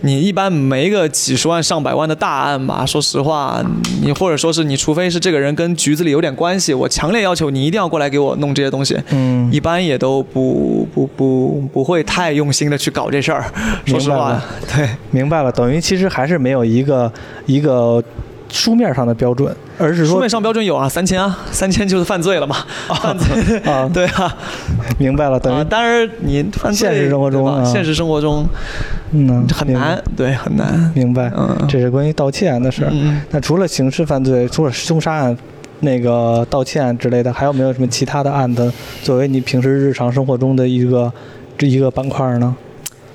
[0.00, 3.62] 你一般没个几十万上百万的大案吧，说实话，
[4.02, 8.98] 你或者说是你，除非是这个人跟局子里有点关系，我强烈要求你一定要过来给我弄这些东西。
[9.10, 9.52] 嗯。
[9.52, 13.44] 一般也都不不不不会太用心的去搞这事儿，
[13.84, 14.40] 说实话。
[14.74, 14.88] 对。
[15.10, 17.12] 明白了，等于其实还是没有一个
[17.46, 18.02] 一个
[18.50, 22.56] 书面上的标准，而是说书面上标准有啊，三千啊，三千就是犯罪了嘛，
[23.02, 23.88] 犯罪啊。
[23.92, 24.34] 对啊，
[24.98, 27.64] 明白了，等啊，于当然你犯罪现实生活中啊。
[27.64, 28.46] 现实生活中
[29.14, 30.90] 嗯很难，对，很难。
[30.94, 32.90] 明白，嗯这是关于盗窃案的事儿。
[32.92, 35.36] 嗯，那除了刑事犯罪，除了凶杀案、
[35.80, 38.72] 那个盗窃案之类的，还有没有什么其他的案子
[39.02, 41.12] 作为你平时日常生活中的一个
[41.56, 42.56] 这一个板块呢？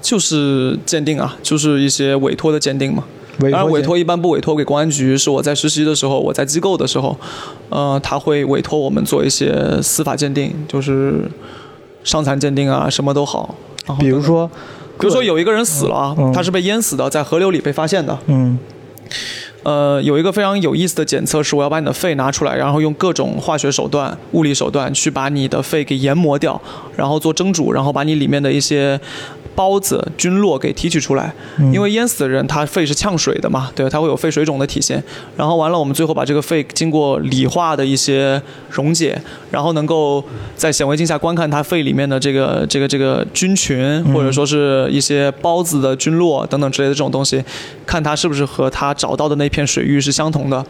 [0.02, 3.04] 就是鉴定啊，就是一些委托的鉴定嘛。
[3.42, 7.16] 委托当然，委托一般不委托给公安局，是我在实习的时候，我在机构的时候，
[7.70, 11.30] 呃，他会委托我们做一些司法鉴定，就是
[12.04, 13.56] 伤残鉴定啊，什么都好。
[13.98, 14.50] 比如说，
[15.00, 16.32] 比如说有一个人死了啊，嗯。
[16.34, 18.18] 他是被淹死的，在河流里被发现的。
[18.28, 18.60] 嗯。
[19.64, 26.60] 呃，有一个非常有意思的检测是，我要把你的肺拿出来，然后用各种化学手段、物理手段去把你的肺给研磨掉，
[26.96, 29.00] 然后做蒸煮，然后把你里面的一些
[29.56, 31.34] 孢子、菌落给提取出来。
[31.58, 35.04] 嗯因为淹死的人他肺是呛水的嘛，对，他会有肺水肿的体现。
[35.38, 40.24] 然后完了，我们最后把这个肺经过理化的一些溶解，然后能够
[40.56, 47.44] 在显微镜下观看它肺里面的这个这个这个菌群，或者说是一些孢子的菌落等等之类的这种东西，
[47.90, 50.64] 看它是不是和它找到的那片水域是相同的。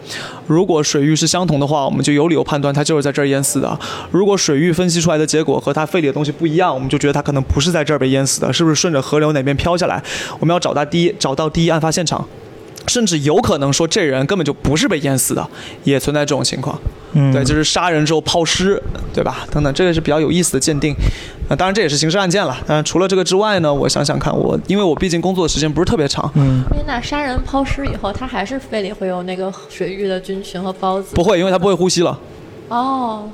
[0.47, 3.77] 如果水域是相同的话，我们就有理由判断它就是在这儿淹死的。
[4.09, 10.01] 如果水域分析出来的结果和它肺里的东西不一样，我们就觉得它可能不是在这儿被淹死的，是不是顺着河流哪边飘下来？
[10.39, 12.25] 我们要找到第一找到第一案发现场。
[12.89, 15.47] 甚至有可能说这人根本就不是被淹死的，
[15.85, 16.77] 也存在这种情况。
[17.13, 18.81] 嗯，对，就是杀人之后抛尸，
[19.13, 19.47] 对吧？
[19.51, 20.93] 等等，这个是比较有意思的鉴定。
[21.49, 22.55] 那、当然这也是刑事案件了。
[22.67, 31.15] 当然除了这个之外呢，我想想看，我因为我毕竟工作的时间不是特别长，嗯哎，那杀人抛尸以后，他还是肺里会有那个水域的菌群和孢子？
[31.15, 32.19] 不会，因为他不会呼吸了
[32.67, 33.29] 哦，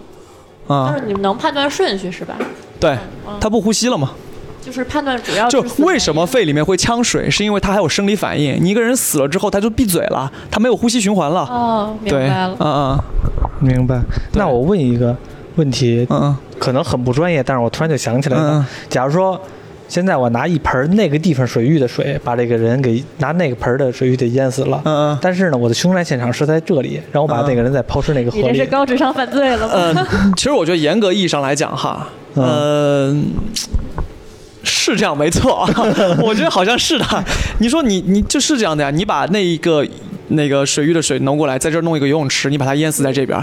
[0.68, 2.36] 啊就，是你们能判断顺序是吧？
[2.80, 2.92] 对，
[3.28, 4.12] 嗯，他不呼吸了嘛。
[4.66, 8.58] 就是判断主要就为什么肺里面会呛水，是因为它还有生理反应。
[8.60, 11.42] 你一个人死了之后，他就闭嘴了，他没有呼吸循环了。
[11.42, 12.74] 哦，明，白了嗯。
[12.74, 13.00] 嗯
[13.60, 14.02] 明白。
[14.34, 15.16] 那我问一个
[15.56, 18.44] 问题，嗯嗯可能很不专业，但是我突然就想起来了。
[18.44, 19.40] 嗯嗯假如说
[19.88, 24.82] 现在我拿一盆儿那个地方水域的水，把这个人给拿那个盆儿的水域给淹死了。
[24.84, 25.18] 嗯嗯。
[25.22, 28.44] 但是呢，我的凶杀现场是在这里，然后我把嗯那个人再抛尸那个河里。
[28.48, 29.74] 你这是高智商犯罪了吗？
[29.74, 33.16] 呃，其实我觉得严格意义上来讲哈，呃，
[34.94, 35.68] 是这样没错，
[36.22, 37.06] 我觉得好像是的。
[37.60, 39.86] 你说你你就是这样的呀，你把那一个
[40.30, 43.38] 那个水域的水弄过来，在这儿弄一个游泳池，你把它淹死在这边，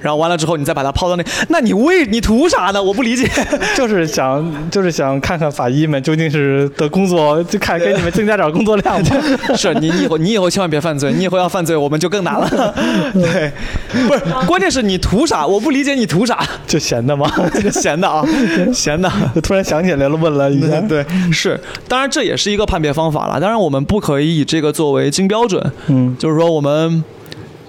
[0.00, 2.82] 然后完了之后你再把它抛到那，那你为你图啥呢？
[2.82, 3.28] 我不理解。
[3.74, 9.16] 就是想就是想看看法医们究竟是的工作，就看给你们增加点工作量吧。
[9.56, 12.74] 是你你以后你以后千万别犯罪，你以后要犯罪我们就更难了。
[13.14, 13.52] 对，
[14.06, 15.46] 不是，关键是你图啥？
[15.46, 16.46] 我不理解你图啥？
[16.66, 17.30] 就闲的吗？
[17.54, 18.24] 这个闲的啊，
[18.72, 19.10] 闲的。
[19.42, 20.80] 突然想起来了，问了一下。
[20.82, 21.58] 对，是，
[21.88, 23.40] 当然这也是一个判别方法了。
[23.40, 25.72] 当然我们不可以以这个作为金标准。
[25.86, 27.04] 嗯，就是说我们。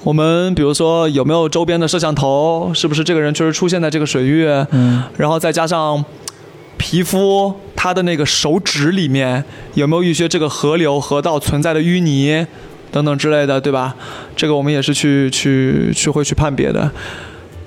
[0.05, 4.47] 我们比如说有没有周边的摄像头，是不是这个人确实出现在这个水域？
[4.72, 6.03] 嗯，然后再加上
[6.78, 9.43] 皮肤，他的那个手指里面
[9.74, 12.47] 有没有一些这个河流、河道存在的淤泥
[12.93, 13.93] 等等之类的，对吧？
[14.38, 16.89] 这个我们也是去去去会去判别的。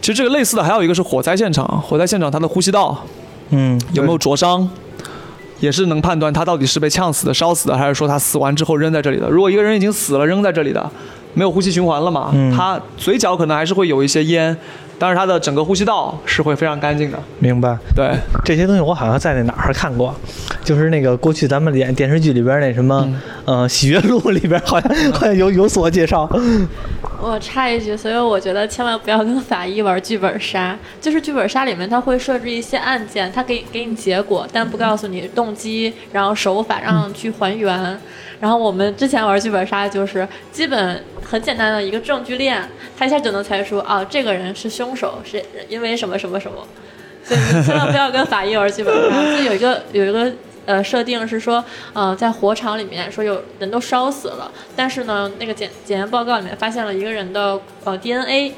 [0.00, 3.04] 其实这个类似的还有一个是火灾现场，火灾现场他的呼吸道
[3.50, 4.66] 嗯，有没有灼伤，
[5.62, 9.30] 也是能判断他到底是被呛死的、烧死的，还是说他死完之后扔在这里的。
[9.30, 10.90] 如果一个人已经死了扔在这里的，
[11.34, 14.56] 没有呼吸循环了嘛，嗯他嘴角可能还是会有一些烟，
[14.98, 17.18] 但是他的整个呼吸道是会非常干净的。
[17.38, 17.78] 明白。
[17.94, 18.12] 对，
[18.44, 20.12] 这些东西我好像在那哪儿看过，
[20.64, 23.08] 就是那个过去咱们演电视剧里边那什么，
[23.44, 26.28] 呃，《喜悦录》里边好像 好像有有所介绍。
[27.24, 30.76] 我插一句，所以我觉得千万不要跟法医玩剧本杀。
[31.00, 38.00] 就是剧本杀里面，它会设置一些案件，它给给你结果，但不告诉你动机，然后手法，让你去还原。
[38.40, 42.60] 然后我们之前玩剧本杀，就是基本很简单的一个证据链，
[42.98, 46.66] 他一下就能猜出啊，这个人是凶手，是因为什么什么什么。
[47.24, 49.36] 所以你千万不要跟法医玩剧本杀。
[49.36, 50.32] 就有一个有一个
[50.66, 58.52] 呃设定是说，呃，在火场里面说有人都烧死了，但是呢，那个检检验报告里面发现了一个人的呃 DNA，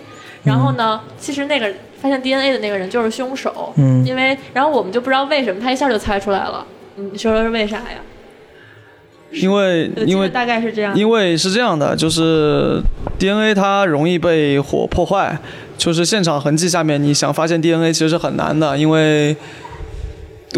[0.45, 4.05] 然后呢，其实那个发现 DNA 的那个人就是凶手，嗯。
[4.05, 8.01] 因为然后我们就不知道为什么他一下就猜出来了，嗯你说说是为啥呀？
[9.31, 12.81] 因为因为大概是这样，因为是这样的，就是
[13.19, 15.37] DNA 它容易被火破坏，
[15.77, 19.35] 就是现场痕迹下面你想发现 DNA 其实是很难的，因为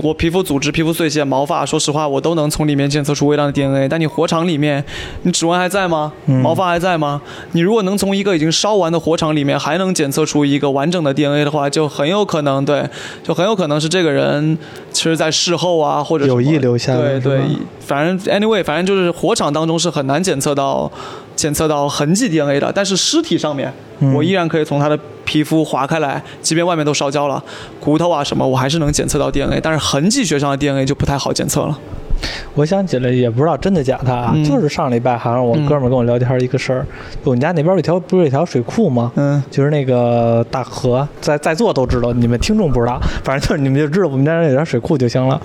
[0.03, 4.85] 我皮肤组织、皮肤碎屑、毛发，说实话我都能从里面检测出微量的 DNA，但你火场里面，
[5.23, 6.13] 你指纹还在吗？
[6.27, 7.21] 毛发还在吗？
[7.53, 12.85] 你如果能从一个已经烧完的火场里面还能检测出一个完整的 DNA 的话，就很有可能对，
[13.23, 14.59] 就很有可能是这个人
[14.91, 17.41] 其实在事后啊，或者有意留下的对对，
[17.81, 20.91] 反正 anyway，反正就是火场当中是很难检测到
[21.37, 27.43] 检测到痕迹 DNA 的，但是尸体上面，嗯我依然可以从他的皮肤划开来，即便外面都烧焦了，
[27.79, 31.79] 骨头啊什么，我还是能检测到 DNA，但是痕迹学上的 DNA 就不太好检测了。
[32.55, 36.87] 我想起来，也不知道真的假的啊，嗯就是上礼拜好像我哥们儿跟我聊天一个事儿，
[37.25, 39.13] 我们家那边有一条不是有一条水库吗？
[39.17, 45.41] 嗯就是那个大河，在在座都知道，你们听众不知道，反正就是你们就知道我们家那有条水库就行了。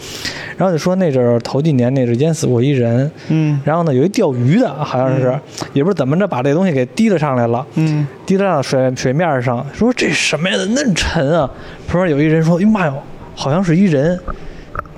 [0.57, 5.37] 然后就说那阵儿头几年那阵淹死过一人，嗯然后呢有一钓鱼的，好像是、
[5.73, 11.49] 也不知道怎么着把这东西给提了上来了，嗯提了上水水面上，说这什么呀，那么沉啊？
[11.87, 12.93] 旁边有一人说，哎呀妈哟，
[13.35, 14.17] 好像是一人。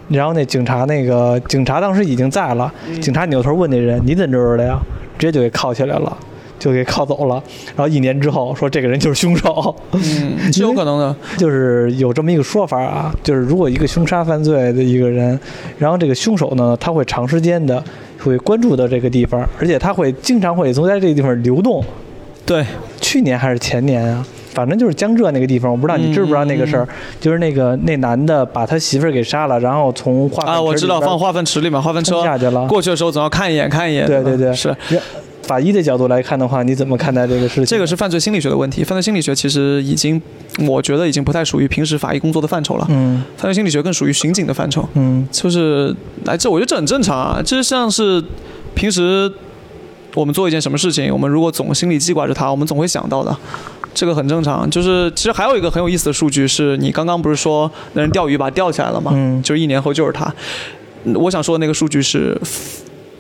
[0.10, 4.80] 然后那警察那个警察当时已经在了，警察扭头问那人：“你怎么知道的呀？”
[5.18, 6.18] 直接就给铐起来了，
[6.60, 7.42] 就给铐走了。
[7.76, 11.16] 然后一年之后说这个人就是凶手，嗯，是 有可能的。
[11.38, 15.40] 就是有这么一个说法啊，就是如果一个凶杀犯罪的一个人，
[15.78, 17.82] 然后这个凶手呢，他会长时间的
[18.20, 21.84] 会关注到这个地方，而且他会经常会从在这个地方流动。
[22.46, 22.66] 对，
[23.00, 26.88] 去年还是前年啊，反正就是江浙那个地方，我不知道你知不知道那个事儿，
[27.20, 34.06] 就是那个那男的把他媳妇儿给杀了，然后从化粪啊，我知道，放化粪池里面，化粪车下去了过去的时候总要看一眼，看一眼。
[34.06, 34.76] 对对对，是。
[35.44, 37.66] 法医的角度来看的话，你怎么看待这个事情？
[37.66, 38.82] 这个是犯罪心理学的问题。
[38.82, 40.22] 犯罪心理学其实已经，
[40.66, 42.88] 我觉得已经不太属于平时法医工作的范畴了。
[42.90, 44.88] 嗯犯罪心理学更属于刑警的范畴。
[44.94, 45.94] 嗯就是，
[46.26, 47.42] 哎，这我觉得这很正常啊。
[47.44, 48.24] 这像是
[48.74, 49.30] 平时
[50.16, 53.36] 我们做一件什么事情，我们如果总心里记挂着它，我们总会想到的。
[53.94, 54.68] 这个很正常。
[54.72, 59.12] 就是其实还有一个很有意思的数据是，你刚刚不是说那人钓鱼把他钓起来了吗？
[59.14, 60.26] 嗯就是一年后就是他。
[61.04, 62.36] 嗯我想说的那个数据是，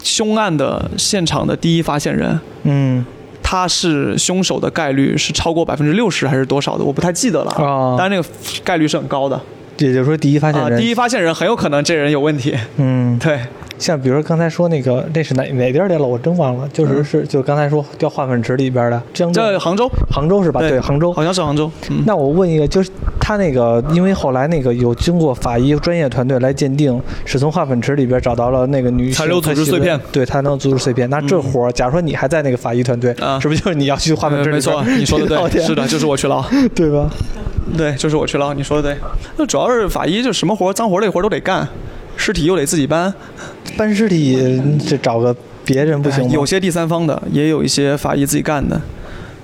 [0.01, 3.05] 凶案的现场的第一发现人，嗯
[3.43, 6.83] 他是凶手的概率是超过百分之六十还是多少的？
[6.83, 7.51] 我不太记得了。
[7.51, 8.27] 啊当然那个
[8.63, 9.39] 概率是很高的
[9.77, 10.69] 也就是说第一发现啊。
[10.69, 12.55] 人，第一发现人很有可能这人有问题。
[12.77, 13.39] 嗯，对，
[13.83, 20.61] 像比如刚才说那个那是哪哪地儿的了，我真忘了，就是是就刚才说掉化粪池里边的江浙在杭州，杭州是吧？
[20.61, 21.11] 对，杭州。
[21.11, 21.69] 好像是杭州。
[21.89, 31.09] 嗯，那我问一个，就是他那个，因为后来那个有经过法医专业团队来鉴定，是从化粪池里边找到了那个女性残留组织碎片，对，残留组织碎片。
[31.09, 36.41] 那这活儿，假如说你还在那个法医团队，啊是不是就是你要去化粪池没错，你说的对，是的，就是我去捞，
[36.73, 37.09] 对吧？
[37.77, 38.97] 对，就是我去捞，你说的对。
[39.35, 41.67] 那主要是法医，就什么活儿脏活儿累活儿都得干，
[42.15, 43.13] 尸体又得自己搬，
[43.77, 45.35] 搬尸体这找个
[45.65, 46.29] 别人不行吗？
[46.31, 48.81] 有些第三方的，也有一些法医自己干的。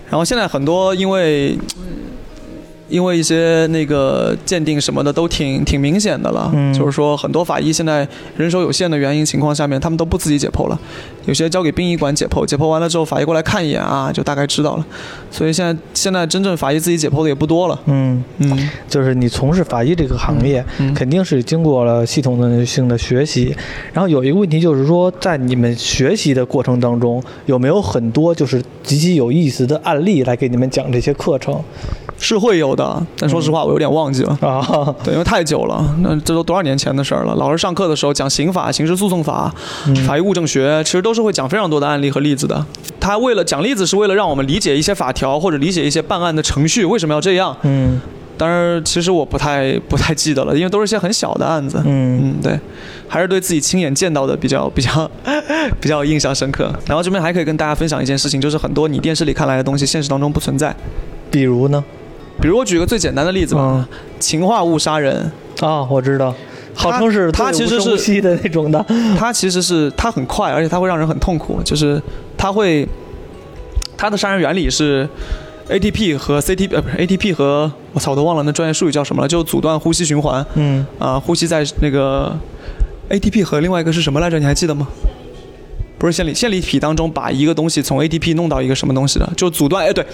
[0.09, 1.57] 然后现在很多因为
[2.89, 6.73] 因为一些那个鉴定什么的都挺挺明显的了，嗯。
[6.73, 10.79] 就是说很多法医现在人手有限的原因情况下面，他们都不自己解剖了，
[11.25, 14.85] 有些交给殡仪馆解剖，解剖完了之后法医过来看一眼啊，就大概知道了。
[15.31, 17.79] 所以现在现在真正法医自己解剖的也不多了。
[17.85, 20.93] 嗯，嗯，就是你从事法医这个行业，嗯。
[20.93, 23.55] 肯定是经过了系统的性的学习。
[23.93, 31.61] 然后有一个问题就是说，在你们学习的过程当中，有没有很多就是极其有意思的案例来给你们讲这些课程
[32.19, 34.37] 是会有的，但说实话我有点忘记了。
[34.41, 34.93] 啊？
[35.03, 37.33] 对，因为太久了，那这都多少年前的事儿了。
[37.35, 39.53] 老师上课的时候讲刑法、刑事诉讼法、
[40.05, 42.65] 法医物证学，其实都是会讲非常多的案例和例子的。
[42.99, 47.55] 他为了讲例子，是为了让我们理解一些法条或者理解一些办案的程序，为什么要这样？
[47.63, 47.99] 嗯
[48.37, 51.81] 当然，其实我不太 不太记得了，因为都是一些很小的案子。
[51.85, 52.57] 嗯嗯，对，
[53.05, 55.11] 还是对自己亲眼见到的比较 比较
[55.81, 56.71] 比较印象深刻。
[56.87, 60.73] 然后这边还可以跟大家分享一件事情，就是很多你电视里看来的东西，现实当中不存在。
[61.29, 61.83] 比如呢？
[62.41, 63.85] 比如我举个最简单的例子吧，嗯
[64.19, 65.31] 氰化物杀人，
[65.61, 66.33] 啊，我知道，
[66.73, 68.85] 号称是它其实是无声无息的那种的。
[69.17, 72.01] 它其实是它很快，而且它会让人很痛苦，就是
[72.37, 72.87] 它会
[73.97, 75.07] 它的杀人原理是
[75.69, 82.35] ATP 和 CT 呃不是 ATP 和我操我都忘了那专业术语叫什么了，就阻断呼吸循环嗯啊、呼吸在那个
[83.09, 84.39] ATP 和另外一个是什么来着？
[84.39, 84.87] 你还记得吗？
[85.97, 90.05] 不是线粒线粒体当中把一个东西从 ATP 弄到一个什么东西的，就阻断哎对，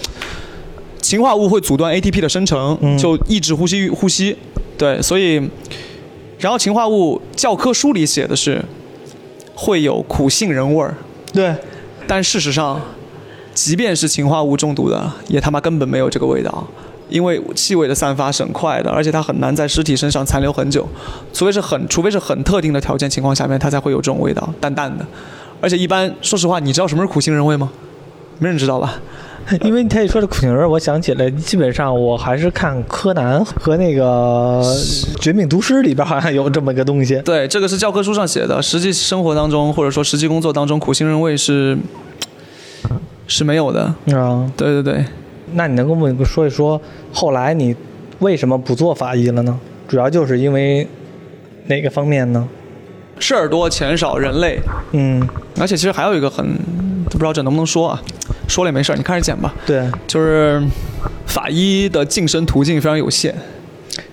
[1.00, 4.36] 氰化物会阻断 ATP 的生成，嗯就抑制呼吸呼吸。
[4.76, 5.36] 对，所以
[6.38, 8.62] 然后氰化物教科书里写的是
[9.54, 10.94] 会有苦杏仁味儿，
[11.32, 11.54] 对，
[12.06, 12.80] 但事实上，
[13.54, 16.66] 即便是氰化物中毒的，也他妈根本没有这个味道，
[17.08, 20.86] 因为气味的散发是很快的，而且它很难在尸体身上残留很久，
[21.32, 25.06] 除非是很除非是很特定的条件情况下面，它才会有这种味道，淡淡的。
[25.62, 27.72] 而且一般，说实话，你知道什么是苦杏仁味吗？
[28.38, 29.00] 没人知道吧？
[29.62, 34.60] 因为他一说这苦杏仁儿，我想起来，基本上我还是看柯南和那个
[35.20, 37.16] 《绝命毒师》里边好像有这么个东西。
[37.24, 41.78] 对，这个是教科书上写的，实际生活当中或者说实际工作当中，苦杏仁味是
[43.28, 43.82] 是没有的。
[44.16, 45.04] 啊，对对对，
[45.52, 46.80] 那你能跟我们说一说，
[47.12, 47.76] 后来你
[48.18, 49.58] 为什么不做法医了呢？
[49.86, 50.88] 主要就是因为
[51.66, 52.48] 哪个方面呢？
[53.20, 54.58] 事儿多钱少人累，
[54.92, 55.26] 嗯，
[55.60, 58.00] 而且其实还有一个很都不知道这能不能说啊，
[58.48, 59.54] 说了也没事儿，你看着剪吧。
[59.66, 60.62] 对，就是
[61.26, 63.34] 法医的晋升途径非常有限，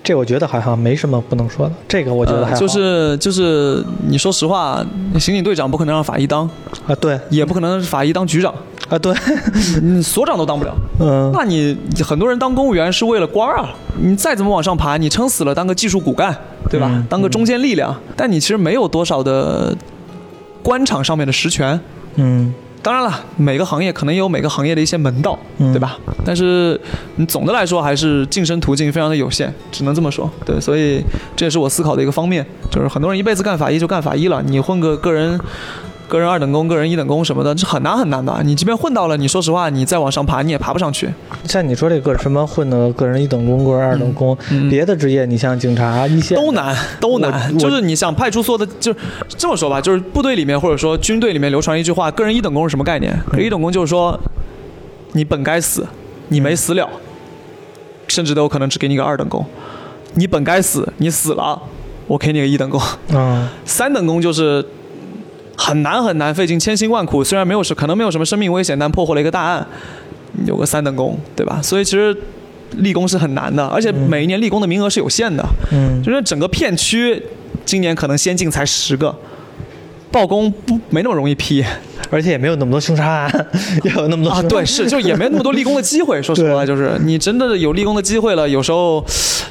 [0.02, 1.74] 这我觉得好像没什么不能说的。
[1.88, 4.84] 这个我觉得还好、呃就是就是你说实话，
[5.18, 6.48] 刑警队长不可能让法医当，
[6.86, 8.54] 啊，对也不可能让法医当局长，
[8.88, 9.14] 啊，对，
[9.82, 10.74] 你所长都当不了。
[11.00, 16.36] 嗯，那你很多人当公务员是为了官儿啊，你再怎么往上爬，你撑死了当个技术骨干，
[16.70, 16.88] 对吧？
[16.92, 19.76] 嗯当个中坚力量，但你其实没有多少的
[20.62, 21.78] 官场上面的实权。
[22.16, 22.54] 嗯
[22.84, 25.96] 当然了，每个行业可能也有每个行业的一些门道，嗯对吧？
[26.22, 26.78] 但是
[27.16, 30.30] 你总的来说还是晋升途径非常的有限，只能这么说。
[30.44, 31.02] 对，所以
[31.34, 35.40] 这也是我思考的一个方面，就是很多人一辈子干法医就干法医了，你混个个人。
[36.08, 38.42] 个人二等功、个人一等功什么的，这很难很难的。
[38.44, 41.08] 你即便混到了，你说实话，你再往上爬，你也爬不上去。
[41.44, 47.58] 像你说这个什么混的个人一等功、个人二等功，嗯别的职业，你像警察、一线都难，都难。
[47.58, 48.98] 就是你想派出所的，就是
[49.28, 53.12] 这么说吧，就是部队里面或者说军队里面流传一句话：个人一等功是什么概念？
[53.30, 54.18] 个人一等功就是说，
[55.12, 55.86] 你本该死，
[56.28, 56.88] 你没死了，
[58.08, 59.44] 甚至都有可能只给你个二等功。
[60.14, 61.60] 你本该死，你死了，
[62.06, 62.80] 我给你个一等功。
[63.12, 64.64] 啊，三等功就是
[65.56, 69.66] 很难很难，费尽千辛万苦，虽然没有什可能没有什么生命危险，但破获了一个大案，
[70.46, 71.60] 有个三等功，对吧？
[71.62, 72.16] 所以其实
[72.78, 75.44] 立功是很难的，而且每一年立功的名额是有限的。
[75.72, 77.22] 嗯就是整个片区
[77.64, 79.14] 今年可能先进才十个，
[80.14, 81.64] 报功不没那么容易批
[82.08, 83.46] 而且也没有那么多凶杀案，
[83.82, 84.40] 也有那么多啊。
[84.42, 86.22] 对，是就也没那么多立功的机会。
[86.22, 89.04] 说实话，就是你真的有立功的机会了，有时候，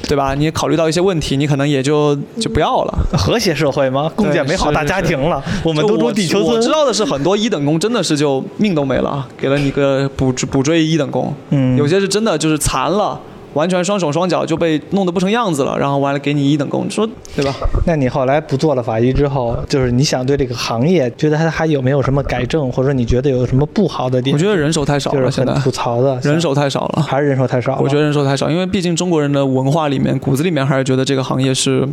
[0.08, 0.34] 对吧？
[0.34, 2.98] 你考虑到一些问题，你可能也就就不要了。
[3.12, 5.42] 和谐社会嘛，共建美好大家庭了。
[5.62, 11.34] 我们都就住地球村我知，道的是，很多一等功真的是就命都没了啊，给了你个补补追一等功。
[11.50, 13.20] 嗯有些是真的就是残了。
[13.54, 17.54] 完全双手双脚就被弄得不成样子了，然后完了给你一等功，你说对吧？
[17.86, 24.38] 那你后来不做了法医之后，就是你想对这个行业，觉得它还有没有什么改正，或者说你觉得有什么不好的地方？
[24.38, 27.02] 我觉得人手太少了，现在吐槽的，人手太少了。
[27.02, 27.80] 还是人手太少了。
[27.82, 31.88] 我觉得人手太少，因为毕竟中国人的文化里面、骨子里面还是觉得这个行业是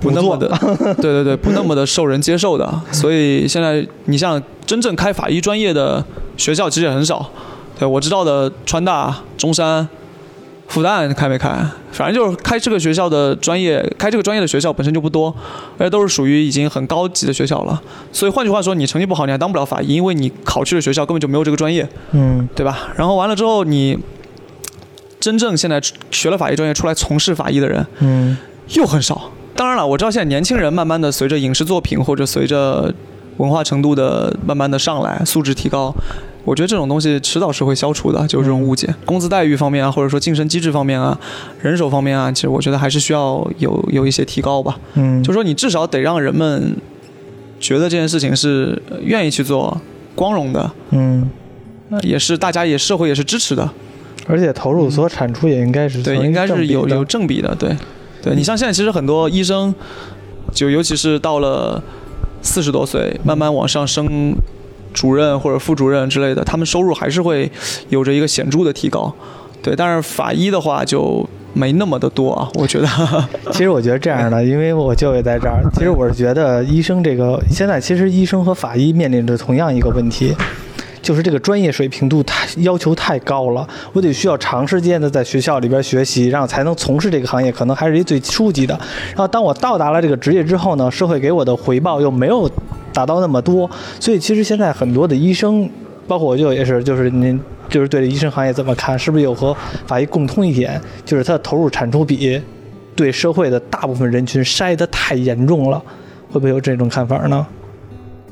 [0.00, 0.48] 不那么的，
[0.96, 2.72] 对对对，不那么的受人接受的。
[2.90, 6.02] 所以现在你像真正开法医专业的
[6.36, 7.28] 学校其实也很少。
[7.78, 9.88] 对我知道的，川大、中山，
[10.68, 11.50] 复旦开没开？
[11.92, 15.34] 反正就是开这个学校的专业，开这个专业的学校本身就不多，
[15.76, 17.82] 而且都是属于已经很高级的学校了。
[18.10, 22.88] 所以换句话说，你成绩不好，你还当不了法医，因为你考去的学校根本就没有这个专业，嗯对吧？
[22.96, 23.98] 然后完了之后，你
[25.20, 25.78] 真正现在
[26.10, 28.36] 学了法医专业出来从事法医的人嗯
[28.68, 29.30] 又很少。
[29.54, 32.92] 当然了，我知道现在年轻人慢慢的随着影视作品或者随着
[33.36, 35.94] 文化程度的慢慢的上来，素质提高。
[36.44, 38.92] 我觉得这种东西迟早是会消除的，就是这种误解。
[39.04, 41.18] 工资待遇方面啊，或者说晋升机制方面啊，
[41.60, 44.78] 人手方面啊，其实我觉得还是需要有有一些提高吧。
[44.94, 46.76] 嗯，就说你至少得让人们
[47.60, 49.80] 觉得这件事情是呃愿意去做、
[50.14, 51.30] 光荣的，嗯，
[52.02, 53.70] 也是大家也社会也是支持的。
[54.28, 57.54] 而且投入所产出也应该是对，应该是有有正比的。
[57.56, 57.76] 对，
[58.22, 59.74] 对你像现在其实很多医生，
[60.52, 61.82] 就尤其是到了
[62.40, 64.32] 四十多岁，慢慢往上升
[64.92, 67.50] 主任或者副主任之类的，他们收入还是会
[67.88, 69.12] 有着一个显著的提高。
[69.62, 72.88] 对，但是法医的话就没那么的多啊，我觉得。
[73.52, 80.34] 其实我觉得这样的，因为我就业在这儿，其实我是觉得医生这个现在其实医生和法医面临着同样一个问题。
[81.00, 88.72] 就是这个专业水平度太要求太高了，我得需要长时间的在学校里边学习，然后才能从事这个行业，可能还是一最初级的。
[89.08, 92.48] 然后当我到达了这个职业之后呢，社会给我的回报又没有
[92.92, 95.68] 达到那么多，所以其实现在很多的医生，
[96.06, 97.38] 包括我舅也是，就是您
[97.68, 98.98] 就是对这医生行业怎么看？
[98.98, 102.40] 是不是有和法医共通一点，就是它的投入产出比
[102.94, 105.82] 对社会的大部分人群筛得太严重了？
[106.30, 107.46] 会不会有这种看法呢？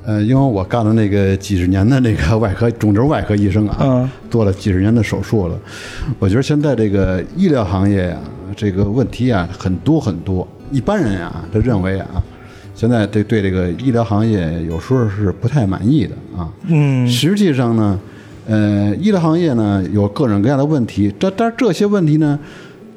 [0.07, 5.59] 呃，因为我干了那个几十年的那个外科肿瘤外科医生啊，嗯做了几十年的手术了，
[6.19, 8.17] 我觉得现在这个医疗行业呀、
[8.57, 10.47] 这个问题啊很多很多。
[10.73, 12.23] 一般人啊，他认为啊，
[12.81, 16.49] 现在对对这个医疗行业有时候是不太满意的啊。
[16.67, 18.01] 嗯实际上呢，
[18.49, 22.39] 呃，医疗行业呢有各种各样的问题，这但是这些问题呢，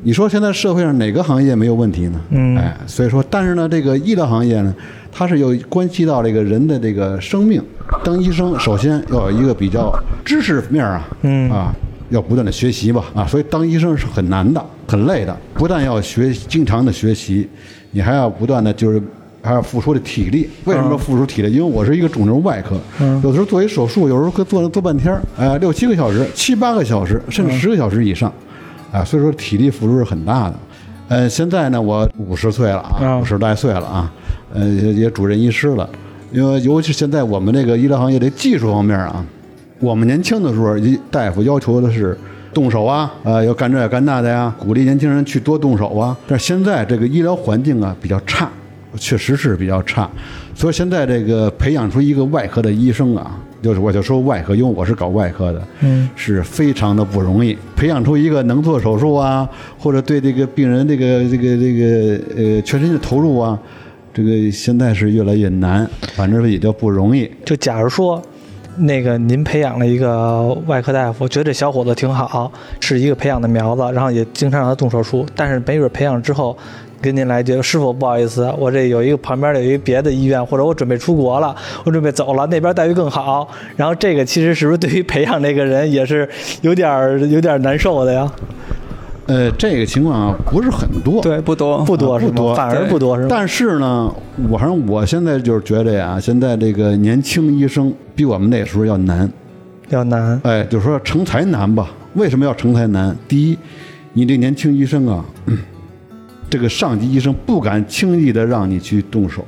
[0.03, 2.21] 你说现在社会上哪个行业没有问题呢？
[2.29, 4.73] 嗯哎，所以说，但是呢，这个医疗行业呢，
[5.11, 7.61] 它是有关系到这个人的这个生命。
[8.05, 11.75] 当医生，首先要有一个比较知识面啊，嗯啊，
[12.09, 17.49] 要不断的学习吧，啊，所以当医生是很难的，很累的，不但要学，经常的学习，
[17.91, 19.03] 你还要不断的就是。
[19.43, 21.51] 还要付出的体力，为什么说付出体力？
[21.51, 22.79] 因为我是一个肿瘤外科，
[23.21, 28.31] 有的时候做一手术，有时候可做做半天儿，哎，六七个小时、七八个小时，甚至十个小时以上，
[28.91, 30.55] 啊，所以说体力付出是很大的。
[31.09, 34.11] 呃，现在呢，我五十岁了啊，啊五十来岁了啊，
[34.53, 35.87] 呃，也也主任医师了。
[36.31, 39.23] 因为尤其现在我们这个医疗行业的技术方面啊，
[39.79, 42.17] 我们年轻的时候，一大夫要求的是
[42.53, 46.15] 动手啊，呃，要干这干那的呀，鼓励年轻人去多动手啊。
[46.25, 48.49] 但是现在这个医疗环境啊比较差，
[48.97, 50.09] 确实是比较差，
[50.53, 57.57] 所以现在这个培养出一个外科的医生啊，就是我就说外科，因为我是搞外科的，嗯，是非常的不容易。
[57.75, 59.47] 培养出一个能做手术啊，
[59.79, 63.57] 或者对这个病人这个这个这个呃全身的投入啊，
[64.13, 67.29] 这个现在是越来越难，反正也就不容易。
[67.43, 68.21] 就假如说，
[68.77, 76.55] 那个您培养了一个外科大夫，觉得这小伙子挺好，是一个培养的苗子，然后也经常让他动手术，但是没准培养之后。
[77.03, 83.45] 跟您来一句，师傅不好意思，我这有一个旁边有一个别的医院，或者我准备出国了，我准备走了，那边待遇更好。
[83.75, 86.27] 然后这个其实是不是对于培养这个人也是
[86.61, 88.31] 有点儿有点儿难受的呀？
[89.25, 92.25] 呃，这个情况啊不是很多，对，不多，不多是？
[92.27, 93.27] 不多反而不多是吗？
[93.29, 94.09] 但是呢，
[94.49, 99.29] 我反正我现在就是觉得呀，现在这个年轻医生比我们那时候要难。
[99.89, 100.39] 要难。
[100.43, 101.91] 哎，就是说成才难吧？
[102.13, 103.15] 为什么要成才难？
[103.27, 103.57] 第一，
[104.13, 105.57] 你这年轻医生啊，嗯
[106.49, 109.43] 这个上级医生不敢轻易的让你去动手。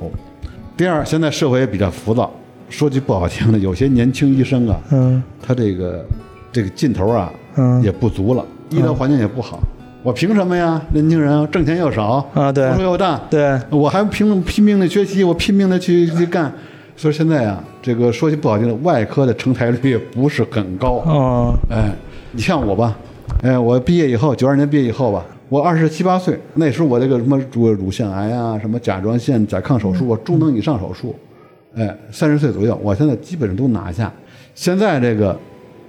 [0.76, 2.30] 第二，现在社会也比较浮躁，
[2.68, 6.04] 说句不好听的，有些年轻医生啊，嗯他这个
[6.52, 9.60] 这个劲头啊，嗯也不足了，医疗环境也不好。
[10.02, 10.80] 我凭什么呀？
[10.92, 16.52] 年轻人挣钱又少啊对付出又大，对，我还拼拼命的学习，我拼命的去去干。
[16.96, 21.02] 所以现在啊，这个说句不好听的，外科的成才率也不是很高。
[21.06, 21.90] 哦哎，
[22.32, 22.96] 你像我吧，
[23.42, 31.14] 哎，我毕业以后，九二年毕业以后吧，我二十七八岁，那时候我这个什么乳乳腺癌啊，什么甲状腺甲亢手术啊，中等以上手术，
[31.76, 34.12] 哎，三十岁左右，我现在基本上都拿下。
[34.56, 35.38] 现在这个，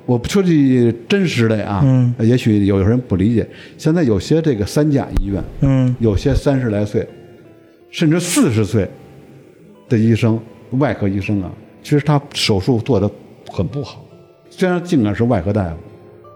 [0.06, 3.48] 我不说句真实的啊，嗯，也许有人不理解，
[3.80, 7.08] 现在有些这个三甲医院，嗯有些三十来岁，
[7.90, 8.88] 甚至四十岁
[9.90, 10.40] 的医生，
[10.72, 11.52] 外科医生啊，
[11.82, 13.10] 其实他手术做的
[13.50, 14.06] 很不好。
[14.52, 15.64] 虽然尽管是外科大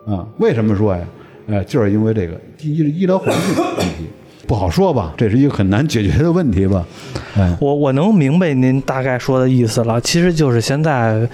[0.06, 1.06] 夫，啊，为什么说呀？
[1.52, 4.08] 呃，就是因为这个医医疗环境问题，
[4.48, 6.86] 不好说吧，这是一个很难解决的问题吧。
[7.38, 11.28] 哎，我我能明白您大概说的意思了，其实就是现在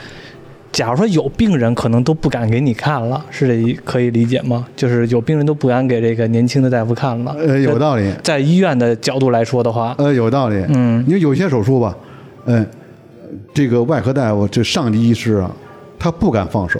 [0.71, 4.65] 假如说有病人，可能都不敢给你看了，是这可以理解吗？
[4.75, 7.35] 就是有病人都不敢给这个年轻的大夫看了。
[7.37, 10.63] 呃，有道理，在医院的角度来说的话，呃，有道理。
[10.69, 11.95] 嗯因为有些手术吧，
[12.45, 12.65] 嗯、
[13.53, 15.51] 这个外科大夫这上级医师啊，
[15.99, 16.79] 他不敢放手。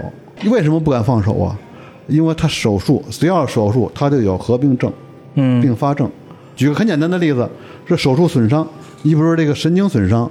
[0.51, 1.57] 为什么不敢放手啊？
[2.07, 4.91] 因为他手术只要手术，他就有合并症、
[5.35, 6.09] 嗯并发症。
[6.55, 7.47] 举个很简单的例子，
[7.87, 8.67] 是手术损伤，
[9.03, 10.29] 你比如说这个神经损伤，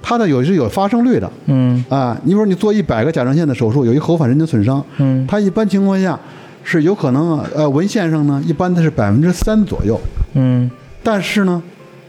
[0.00, 1.30] 它的有是有发生率的。
[1.46, 6.18] 嗯啊，你比如说你做一百个甲状腺的手术，有一后反神经损伤，嗯它一般情况下
[6.62, 10.00] 是有可能啊，呃，文献上呢，一般的是百分之三左右。
[10.34, 10.70] 嗯
[11.02, 11.62] 但是呢，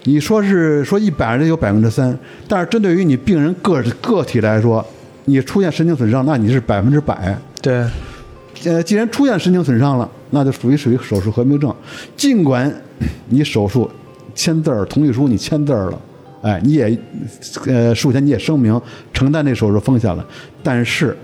[0.03, 4.85] 你说是说一百人有百分之三，但是针对于你病人个个体来说，
[5.25, 7.35] 你出现神经损伤，那你是百分之百。
[7.61, 7.83] 对，
[8.65, 11.73] 呃，既然出现神经损伤了，那就属于属于手术合并症。
[12.15, 12.73] 尽管
[13.29, 13.89] 你手术
[14.33, 16.01] 签字儿同意书你签字儿了，
[16.41, 16.97] 哎，你也
[17.67, 18.79] 呃术前你也声明
[19.13, 20.25] 承担这手术风险了，
[20.61, 21.15] 但是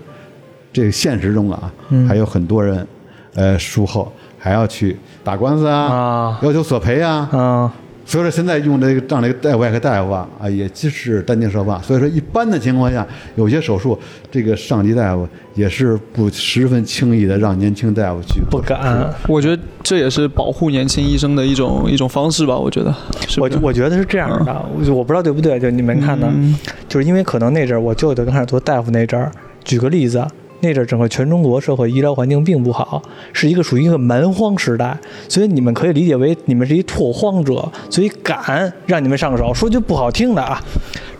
[0.72, 1.72] 这个现实中啊，
[2.08, 2.86] 还有很多人，
[3.34, 7.74] 呃，术后还要去打官司啊，啊要求索赔啊，啊
[8.12, 11.78] 所以说现在用这个让这个大外科大夫啊啊，也就是担惊受怕。
[11.78, 13.06] 所以说一般的情况下，
[13.36, 13.98] 有些手术
[14.30, 19.10] 这个上级大夫也是不十分轻易的让年轻大夫去不敢。
[19.26, 22.54] 我觉得这也是保护年轻医生的一种一种方式吧。
[22.54, 22.94] 我觉得，
[23.26, 26.54] 是不是我我觉得是这样的，我我不知道对不对，就你们看呢，嗯
[26.86, 29.32] 就是因为可能那阵儿我舅舅刚开始做大夫那阵儿，
[29.64, 30.22] 举个例子，
[30.62, 33.02] 那阵儿整个全中国社会医疗环境并不好，
[33.32, 34.96] 是一个属于一个蛮荒时代，
[35.28, 39.52] 所以你们可以理解为你们是一拓荒者，所以敢让你们上手。
[39.52, 40.62] 说句不好听的啊，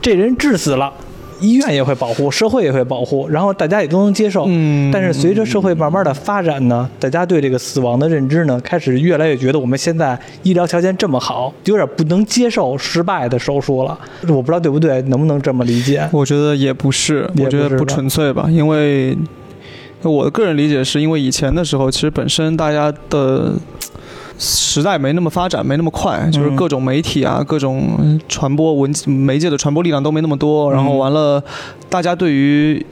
[0.01, 0.93] 这人治死了。
[1.43, 4.47] 医院也会保护，社会也会保护，然后大家也都能接受。
[4.49, 13.99] 嗯但是随着社会慢慢的发展呢，大家对这个死亡的认知呢，开始越来越觉得我们现在医疗条件这么好，有点不能接受失败的手术了。
[14.29, 16.09] 我不知道对不对，能不能这么理解？
[16.13, 19.17] 我觉得也不是，我觉得不纯粹吧，因为
[20.03, 23.53] 我的个人理解是因为以前的时候，其实本身大家的
[24.43, 31.43] 时代没那么发展，没那么快，就是嗯各种媒体啊，各种传播文媒介的传播力量都没那么多，然后嗯完了，
[31.89, 32.85] 大家对于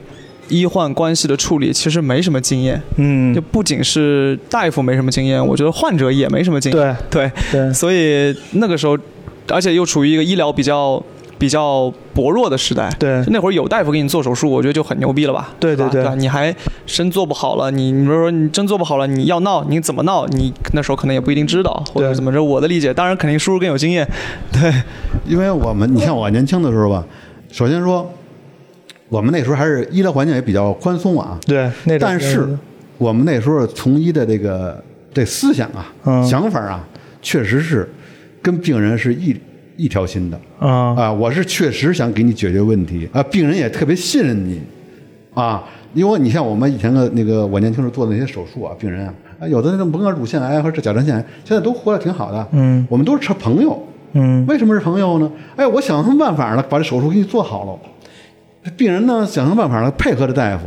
[0.49, 3.35] 医患关系的处理其实没什么经验，嗯。
[3.35, 6.97] 就，不仅是大夫没什么经验，我觉得患者也没什么经验。
[7.11, 7.29] 对。
[7.29, 8.97] 对，对，所以那个时候，
[9.49, 11.03] 而且又处于一个医疗比较
[11.41, 12.89] 比较薄弱的时代。
[12.99, 15.53] 对那会儿有大夫给你做手术，我觉得就很牛逼了吧？
[15.59, 16.55] 对对对你还
[16.87, 20.27] 真做不好了，你你比如说你真做不好了，你要闹，你怎么闹？
[20.27, 22.45] 你那时候可能也不一定知道，或者怎么着。
[22.45, 24.07] 我的理解，当然肯定叔叔更有经验。
[24.53, 24.73] 对，
[25.27, 27.05] 因为我们，你像我年轻的时候吧，
[27.51, 28.09] 首先说，
[29.09, 32.49] 我们那时候还是医疗环境也比较宽松啊，对，那但是
[32.99, 34.83] 我们那时候从医的这个
[35.15, 36.87] 这思想啊、嗯想法啊，
[37.23, 37.91] 确实是
[38.43, 39.35] 跟病人是一
[39.83, 41.13] 一条心的啊啊。
[41.13, 44.61] 我是确实想给你解决问题啊，病人也特别信任你
[45.35, 45.65] 啊。
[45.93, 52.47] 因为你像我们以前的那个我年轻时候做的那些手术啊，病人啊，啊有的那种甭管乳腺癌或者甲状腺癌，现在都活得挺好的。
[52.53, 53.83] 嗯我们都是成朋友。
[54.13, 55.31] 嗯为什么是朋友呢？
[55.57, 58.71] 哎，我想什么办法了，把这手术给你做好了。
[58.77, 60.65] 病人呢，想什么办法了，配合着大夫，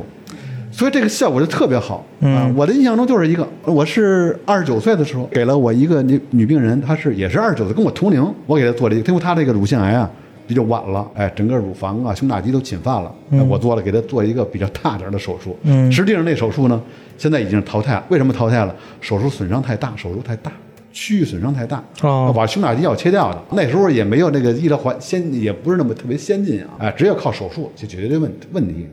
[0.73, 2.51] 所以这个效果就特别好啊！
[2.57, 10.09] 我的印象中就是一个，我是二十九岁的时候给了我一个女女病人，她是也是二十九岁，跟我同龄，我给她做了一个，因为她这个乳腺癌啊
[10.47, 15.55] 比较晚了，哎，整个乳房啊、胸大肌都侵犯了，哎我做了给她做一个比较大点的手术。
[15.61, 16.81] 嗯实际上那手术呢，
[17.19, 18.03] 现在已经淘汰了。
[18.09, 18.75] 为什么淘汰了？
[18.99, 20.51] 手术损伤太大，手术太大。
[20.91, 23.39] 区域损伤太大，哦把胸大肌要切掉的。
[23.51, 28.87] 那时候也没有那个医疗环先，也不是那么特别先进啊，哎，只有靠手术去解决这问问题。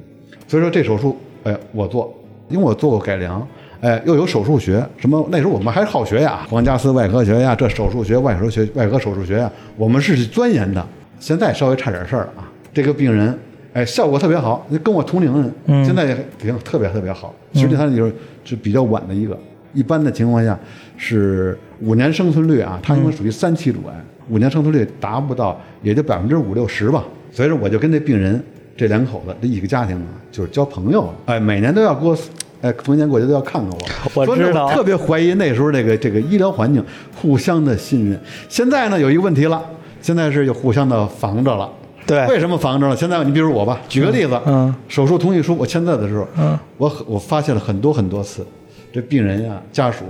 [0.48, 2.12] 所以说这手术，哎，我做，
[2.48, 3.46] 因为我做过改良，
[3.80, 10.84] 哎，又有手术学，什么那时候我们还好学呀，皇家斯外科学呀，这手术学、外科学、外科手术学呀，我们是钻研的。
[11.18, 13.38] 现在稍微差点事儿了啊，这个病人，
[13.72, 17.34] 哎，效果特别好，跟我同龄人，嗯现在也挺特别特别好。
[17.52, 18.14] 实际上就是
[18.44, 19.38] 是比较晚的一个，
[19.74, 20.58] 一般的情况下
[20.96, 23.94] 是五年生存率啊，它因为属于三期乳癌，
[24.28, 27.04] 五年生存率达不到，也就百分之五六十吧。
[27.32, 28.42] 所以说我就跟这病人
[28.76, 32.16] 这两口子这一个家庭啊，就是交朋友了，哎，每年都要给我。
[32.62, 33.78] 哎，逢年过节都要看看我。
[34.14, 36.84] 我知道特别怀疑那时候这个这个医疗环境
[37.16, 38.20] 互相的信任。
[38.50, 39.62] 现在呢有一个问题了，
[40.02, 41.66] 现在是有互相的防着了。
[42.06, 42.94] 对为什么防着了？
[42.94, 48.46] 现在你比如我吧，举个例子，嗯手术同意书我签字的时候，嗯，我我发现了很多很多次，
[48.92, 50.04] 这病人呀、家属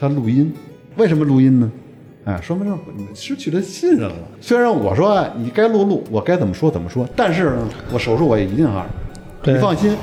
[0.00, 0.50] 他录音，
[0.96, 1.70] 为什么录音呢？
[2.24, 2.72] 哎，说明
[3.14, 4.14] 是失去了信任了。
[4.40, 8.86] 虽然我说啊你该录录，我该怎么说怎么说，但是呢，我手术我也一定要，
[9.44, 9.96] 你放心，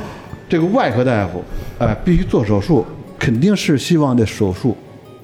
[0.50, 1.42] 这个外科大夫，
[1.78, 2.86] 哎，必须做手术，
[3.18, 4.76] 肯定是希望这手术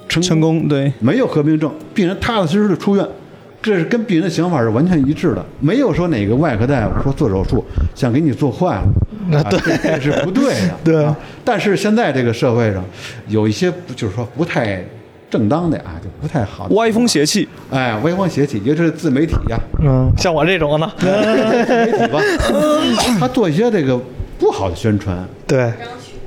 [0.08, 3.06] 成成功对，没有合并症，病人踏踏实实的出院，
[3.60, 5.44] 这是跟病人的想法是完全一致的。
[5.60, 7.62] 没有说哪个外科大夫说做手术
[7.94, 8.88] 想给你做坏了，
[9.28, 10.74] 那啊这这是不对的。
[10.82, 12.82] 对啊，但是现在这个社会上
[13.28, 14.82] 有一些不就是说不太
[15.36, 22.18] 正当的啊，就不太好歪风邪气，哎，歪风邪气，尤其是自媒体呀、嗯，像我这种呢，自媒体吧，
[23.20, 24.00] 他做一些这个
[24.38, 25.14] 不好的宣传，
[25.46, 25.70] 对，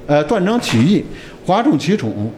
[0.05, 1.03] 呃，断章取义，
[1.47, 2.32] 哗众取宠，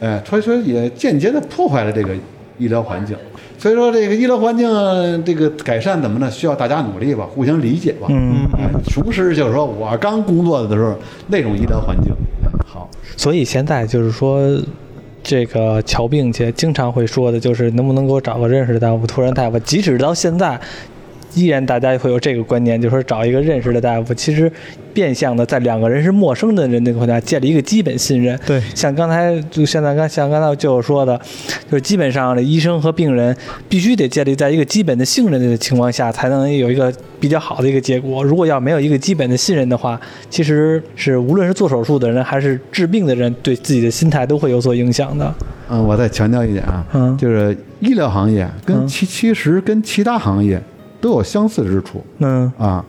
[0.00, 2.12] 呃，所以说也间接的破坏了这个
[2.58, 3.16] 医疗环境。
[3.56, 6.28] 所以说这个医疗环境呃这个改善怎么呢？
[6.30, 8.08] 需要大家努力吧，互相理解吧。
[8.10, 10.94] 嗯，哎，同时就是说我刚工作的时候
[11.28, 12.12] 那种医疗环境。
[12.42, 14.40] 哎好，所以现在就是说，
[15.26, 19.58] 这个瞧病去，经常会说的就是能不能给我找个认识的大夫、突然大夫。
[19.58, 20.60] 即使到现在，
[21.36, 24.50] 依然大家会有这个观念，就是说找一个认识的大夫，其实
[24.94, 28.36] 变相的在两个人是陌生的人的情况下建立一个基本信任。
[28.46, 31.20] 对像刚才就现在刚像刚才就说的，
[31.70, 33.36] 就是基本上的医生和病人
[33.68, 38.24] 必须得建立在一个基本的信任的情况下，才能有一个比较好的一个结果。
[38.24, 45.34] 如果要没有一个基本的信任的话，其实是无论是做手术的人还是治病的人，对自己的心态都会有所影响的。
[45.68, 50.62] 嗯，我再强调一点啊，嗯就是医疗行业跟嗯其其实跟其他行业
[51.06, 52.04] 都有相似之处。
[52.18, 52.52] 嗯。
[52.58, 52.84] 啊，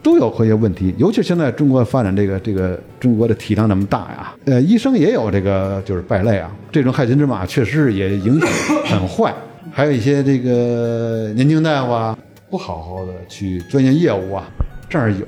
[0.00, 8.48] 都有这些问题，尤其现在中国发展这个这个中国的体量那么大呀，呃，医生也有这个就是败类啊，这种害群之马确实也影响
[8.84, 9.34] 很坏，
[9.72, 12.16] 还有一些这个年轻大夫啊，
[12.48, 14.44] 不好好的去钻研业务啊，
[14.88, 15.26] 这儿有，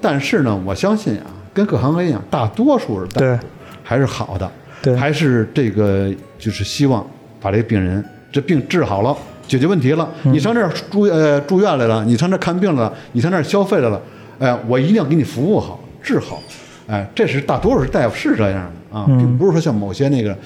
[0.00, 3.38] 但是呢，我相信啊，跟各行各业一样，大多数的对。
[3.82, 4.50] 还是好的，
[4.82, 4.96] 对。
[4.96, 7.06] 还是这个就是希望
[7.40, 9.14] 把这个病人这病治好了，
[9.48, 10.08] 解决问题了。
[10.22, 14.00] 嗯你上这儿住呃住院来了，你上这儿看病来了，你上这儿消费来了，
[14.38, 16.40] 哎、我一定要给你服务好，治好。
[16.86, 20.36] 哎，这是大多数大夫是这样的啊，嗯并不是说像某些那个。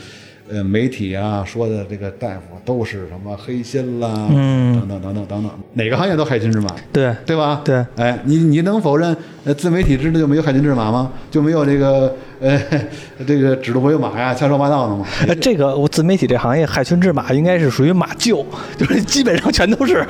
[0.50, 7.62] 呃，媒体啊说的这个大夫都是什么黑心啦，嗯等等等等等等，哪个行业都害群之马，对对吧？
[7.64, 11.10] 对哎，你你能否认呃自媒体之内就没有害群之马吗？
[11.30, 12.60] 就没有这个呃
[13.24, 15.06] 这个指鹿为马呀、瞎说八道的嘛？
[15.28, 18.44] 呃，这个我自媒体这行业害群之马应该是属于马厩，
[18.76, 20.04] 就是基本上全都是，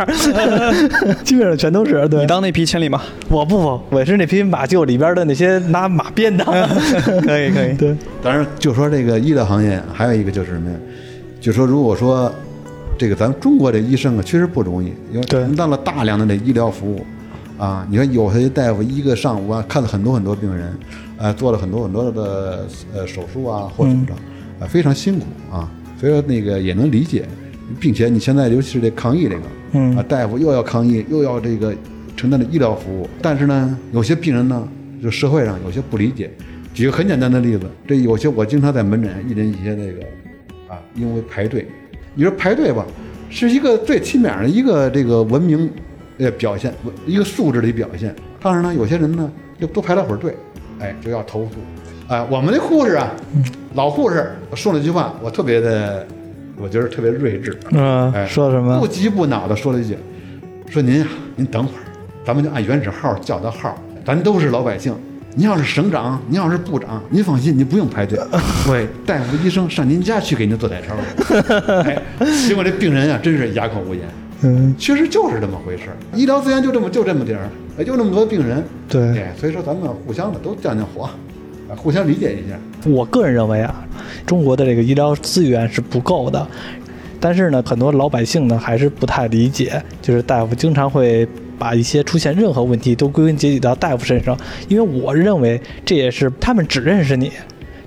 [1.22, 2.08] 基本上全都是。
[2.08, 6.42] 对你，当那匹千里马，我不不，我是那匹马厩里边的那些拿马鞭的。
[7.22, 7.74] 可以可以。
[7.76, 10.76] 对，当然，就说这个医疗行业，还有一个就是什么呀？
[11.38, 12.32] 就说如果说
[12.96, 17.04] 这个咱们中国这医生啊，确实不容易，因为对承担了大量的这医疗服务
[17.58, 17.86] 啊。
[17.90, 20.72] 你看有些大夫一个上午啊，看了很多很多病人，
[21.22, 24.12] 呃，做了很多很多的呃手术啊或怎么着，
[24.58, 25.70] 啊，非常辛苦啊。
[25.96, 27.24] 所以说那个也能理解，
[27.78, 29.42] 并且你现在尤其是这抗疫这个，
[29.74, 31.72] 嗯啊，大夫又要抗疫，又要这个
[32.16, 34.68] 承担的医疗服务，但是呢，有些病人呢，
[35.00, 36.28] 就社会上有些不理解。
[36.74, 40.00] 举个很简单的例子，这有些我经常在门诊遇见一些这个
[40.74, 41.68] 啊，因为排队，
[42.16, 42.84] 你说排队吧，
[43.30, 45.70] 是一个最起码的一个这个文明
[46.18, 46.74] 呃表现，
[47.06, 48.12] 一个素质的表现。
[48.40, 50.34] 当然呢，有些人呢就多排了会儿队，
[50.82, 51.52] 哎，就要投诉。
[52.08, 53.10] 哎，我们的护士啊，
[53.74, 56.06] 老护士说了一句话，我特别的，
[56.56, 57.56] 我觉得特别睿智。
[57.70, 58.86] 嗯、哎，说什么不？
[58.86, 59.96] 急不恼的说了一句
[60.68, 61.82] ：“说您啊，您等会儿，
[62.26, 63.74] 咱们就按原始号叫的号，
[64.04, 64.94] 咱都是老百姓。
[65.34, 68.18] 您要是省长，您要是部长，您放心，您不用排队，
[68.68, 71.34] 喂，大夫医生上您家去给您做彩超去。
[71.88, 72.02] 哎，
[72.46, 74.02] 结果这病人啊，真是哑口无言。
[74.44, 78.62] 嗯，其实就是这么回事儿，医疗资源就这么就这么点儿，哎就那么多病人。
[78.88, 82.56] 对哎，所以说咱们互相的都降降火，啊，互相理解一下。
[82.90, 83.84] 我个人认为啊，
[84.26, 86.46] 中国的这个医疗资源是不够的，
[87.20, 91.26] 但是呢，很多老百姓呢还是不太理解，就是大夫经常会
[91.58, 94.36] 把一些出现任何问题都归根结底到大夫身上，
[94.68, 97.30] 因为我认为这也是他们只认识你。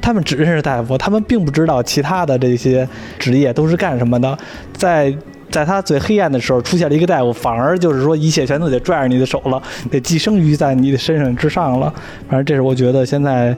[0.01, 2.87] 他们只认识大夫，他们并不知道其他的这些
[3.17, 4.37] 职业都是干什么的。
[4.71, 5.11] 在
[5.55, 11.89] 在他最黑暗的时候出现了一个大夫，反而就是说一切全都得拽着你的手了，得寄生于在你的身上之上了。
[12.27, 13.55] 反正这是我觉得现在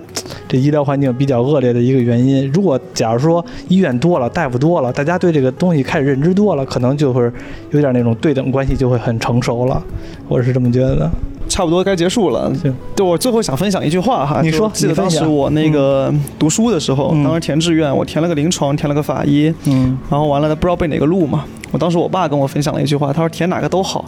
[0.48, 2.48] 这医疗环境比较恶劣的一个原因。
[2.54, 7.24] 如果假如说医院多了，大夫多了，大家对这个东西开始认知多了，可能就会
[7.72, 9.84] 有点那种对等关系就会很成熟了。
[10.28, 11.12] 我是这么觉得的。
[11.58, 12.53] 差不多该结束了。
[12.53, 17.24] 行，对我最后想分享一句话哈，你说记得当时我那个读书的时候，嗯。
[17.24, 19.97] 当时填志愿，我填了个临床，填了个法医，嗯。
[20.08, 21.45] 然后完了不知道被哪个录嘛。
[21.72, 24.05] 我当时我爸跟我分享了一句话，他说填哪个都好，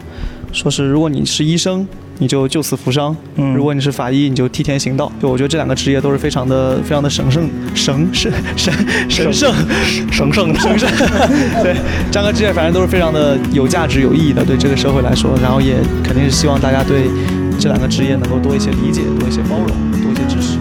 [0.51, 1.87] 说是如果你是医生，
[2.17, 5.11] 你就救死扶伤；嗯如果你是法医，你就替天行道。
[5.21, 8.73] 就我觉得这两个职业都是非常的、非常的神圣、神神神
[9.07, 9.53] 神圣、
[10.11, 10.89] 神圣的神圣。
[11.63, 11.75] 对，
[12.11, 15.31] 这两个职业反正都是非常的有价值、有意义的，对这个社会来说。
[15.41, 17.09] 然后也肯定是希望大家对
[17.59, 19.67] 这两个职业能够多一些理解、多一些包容、
[20.01, 20.57] 多一些支持。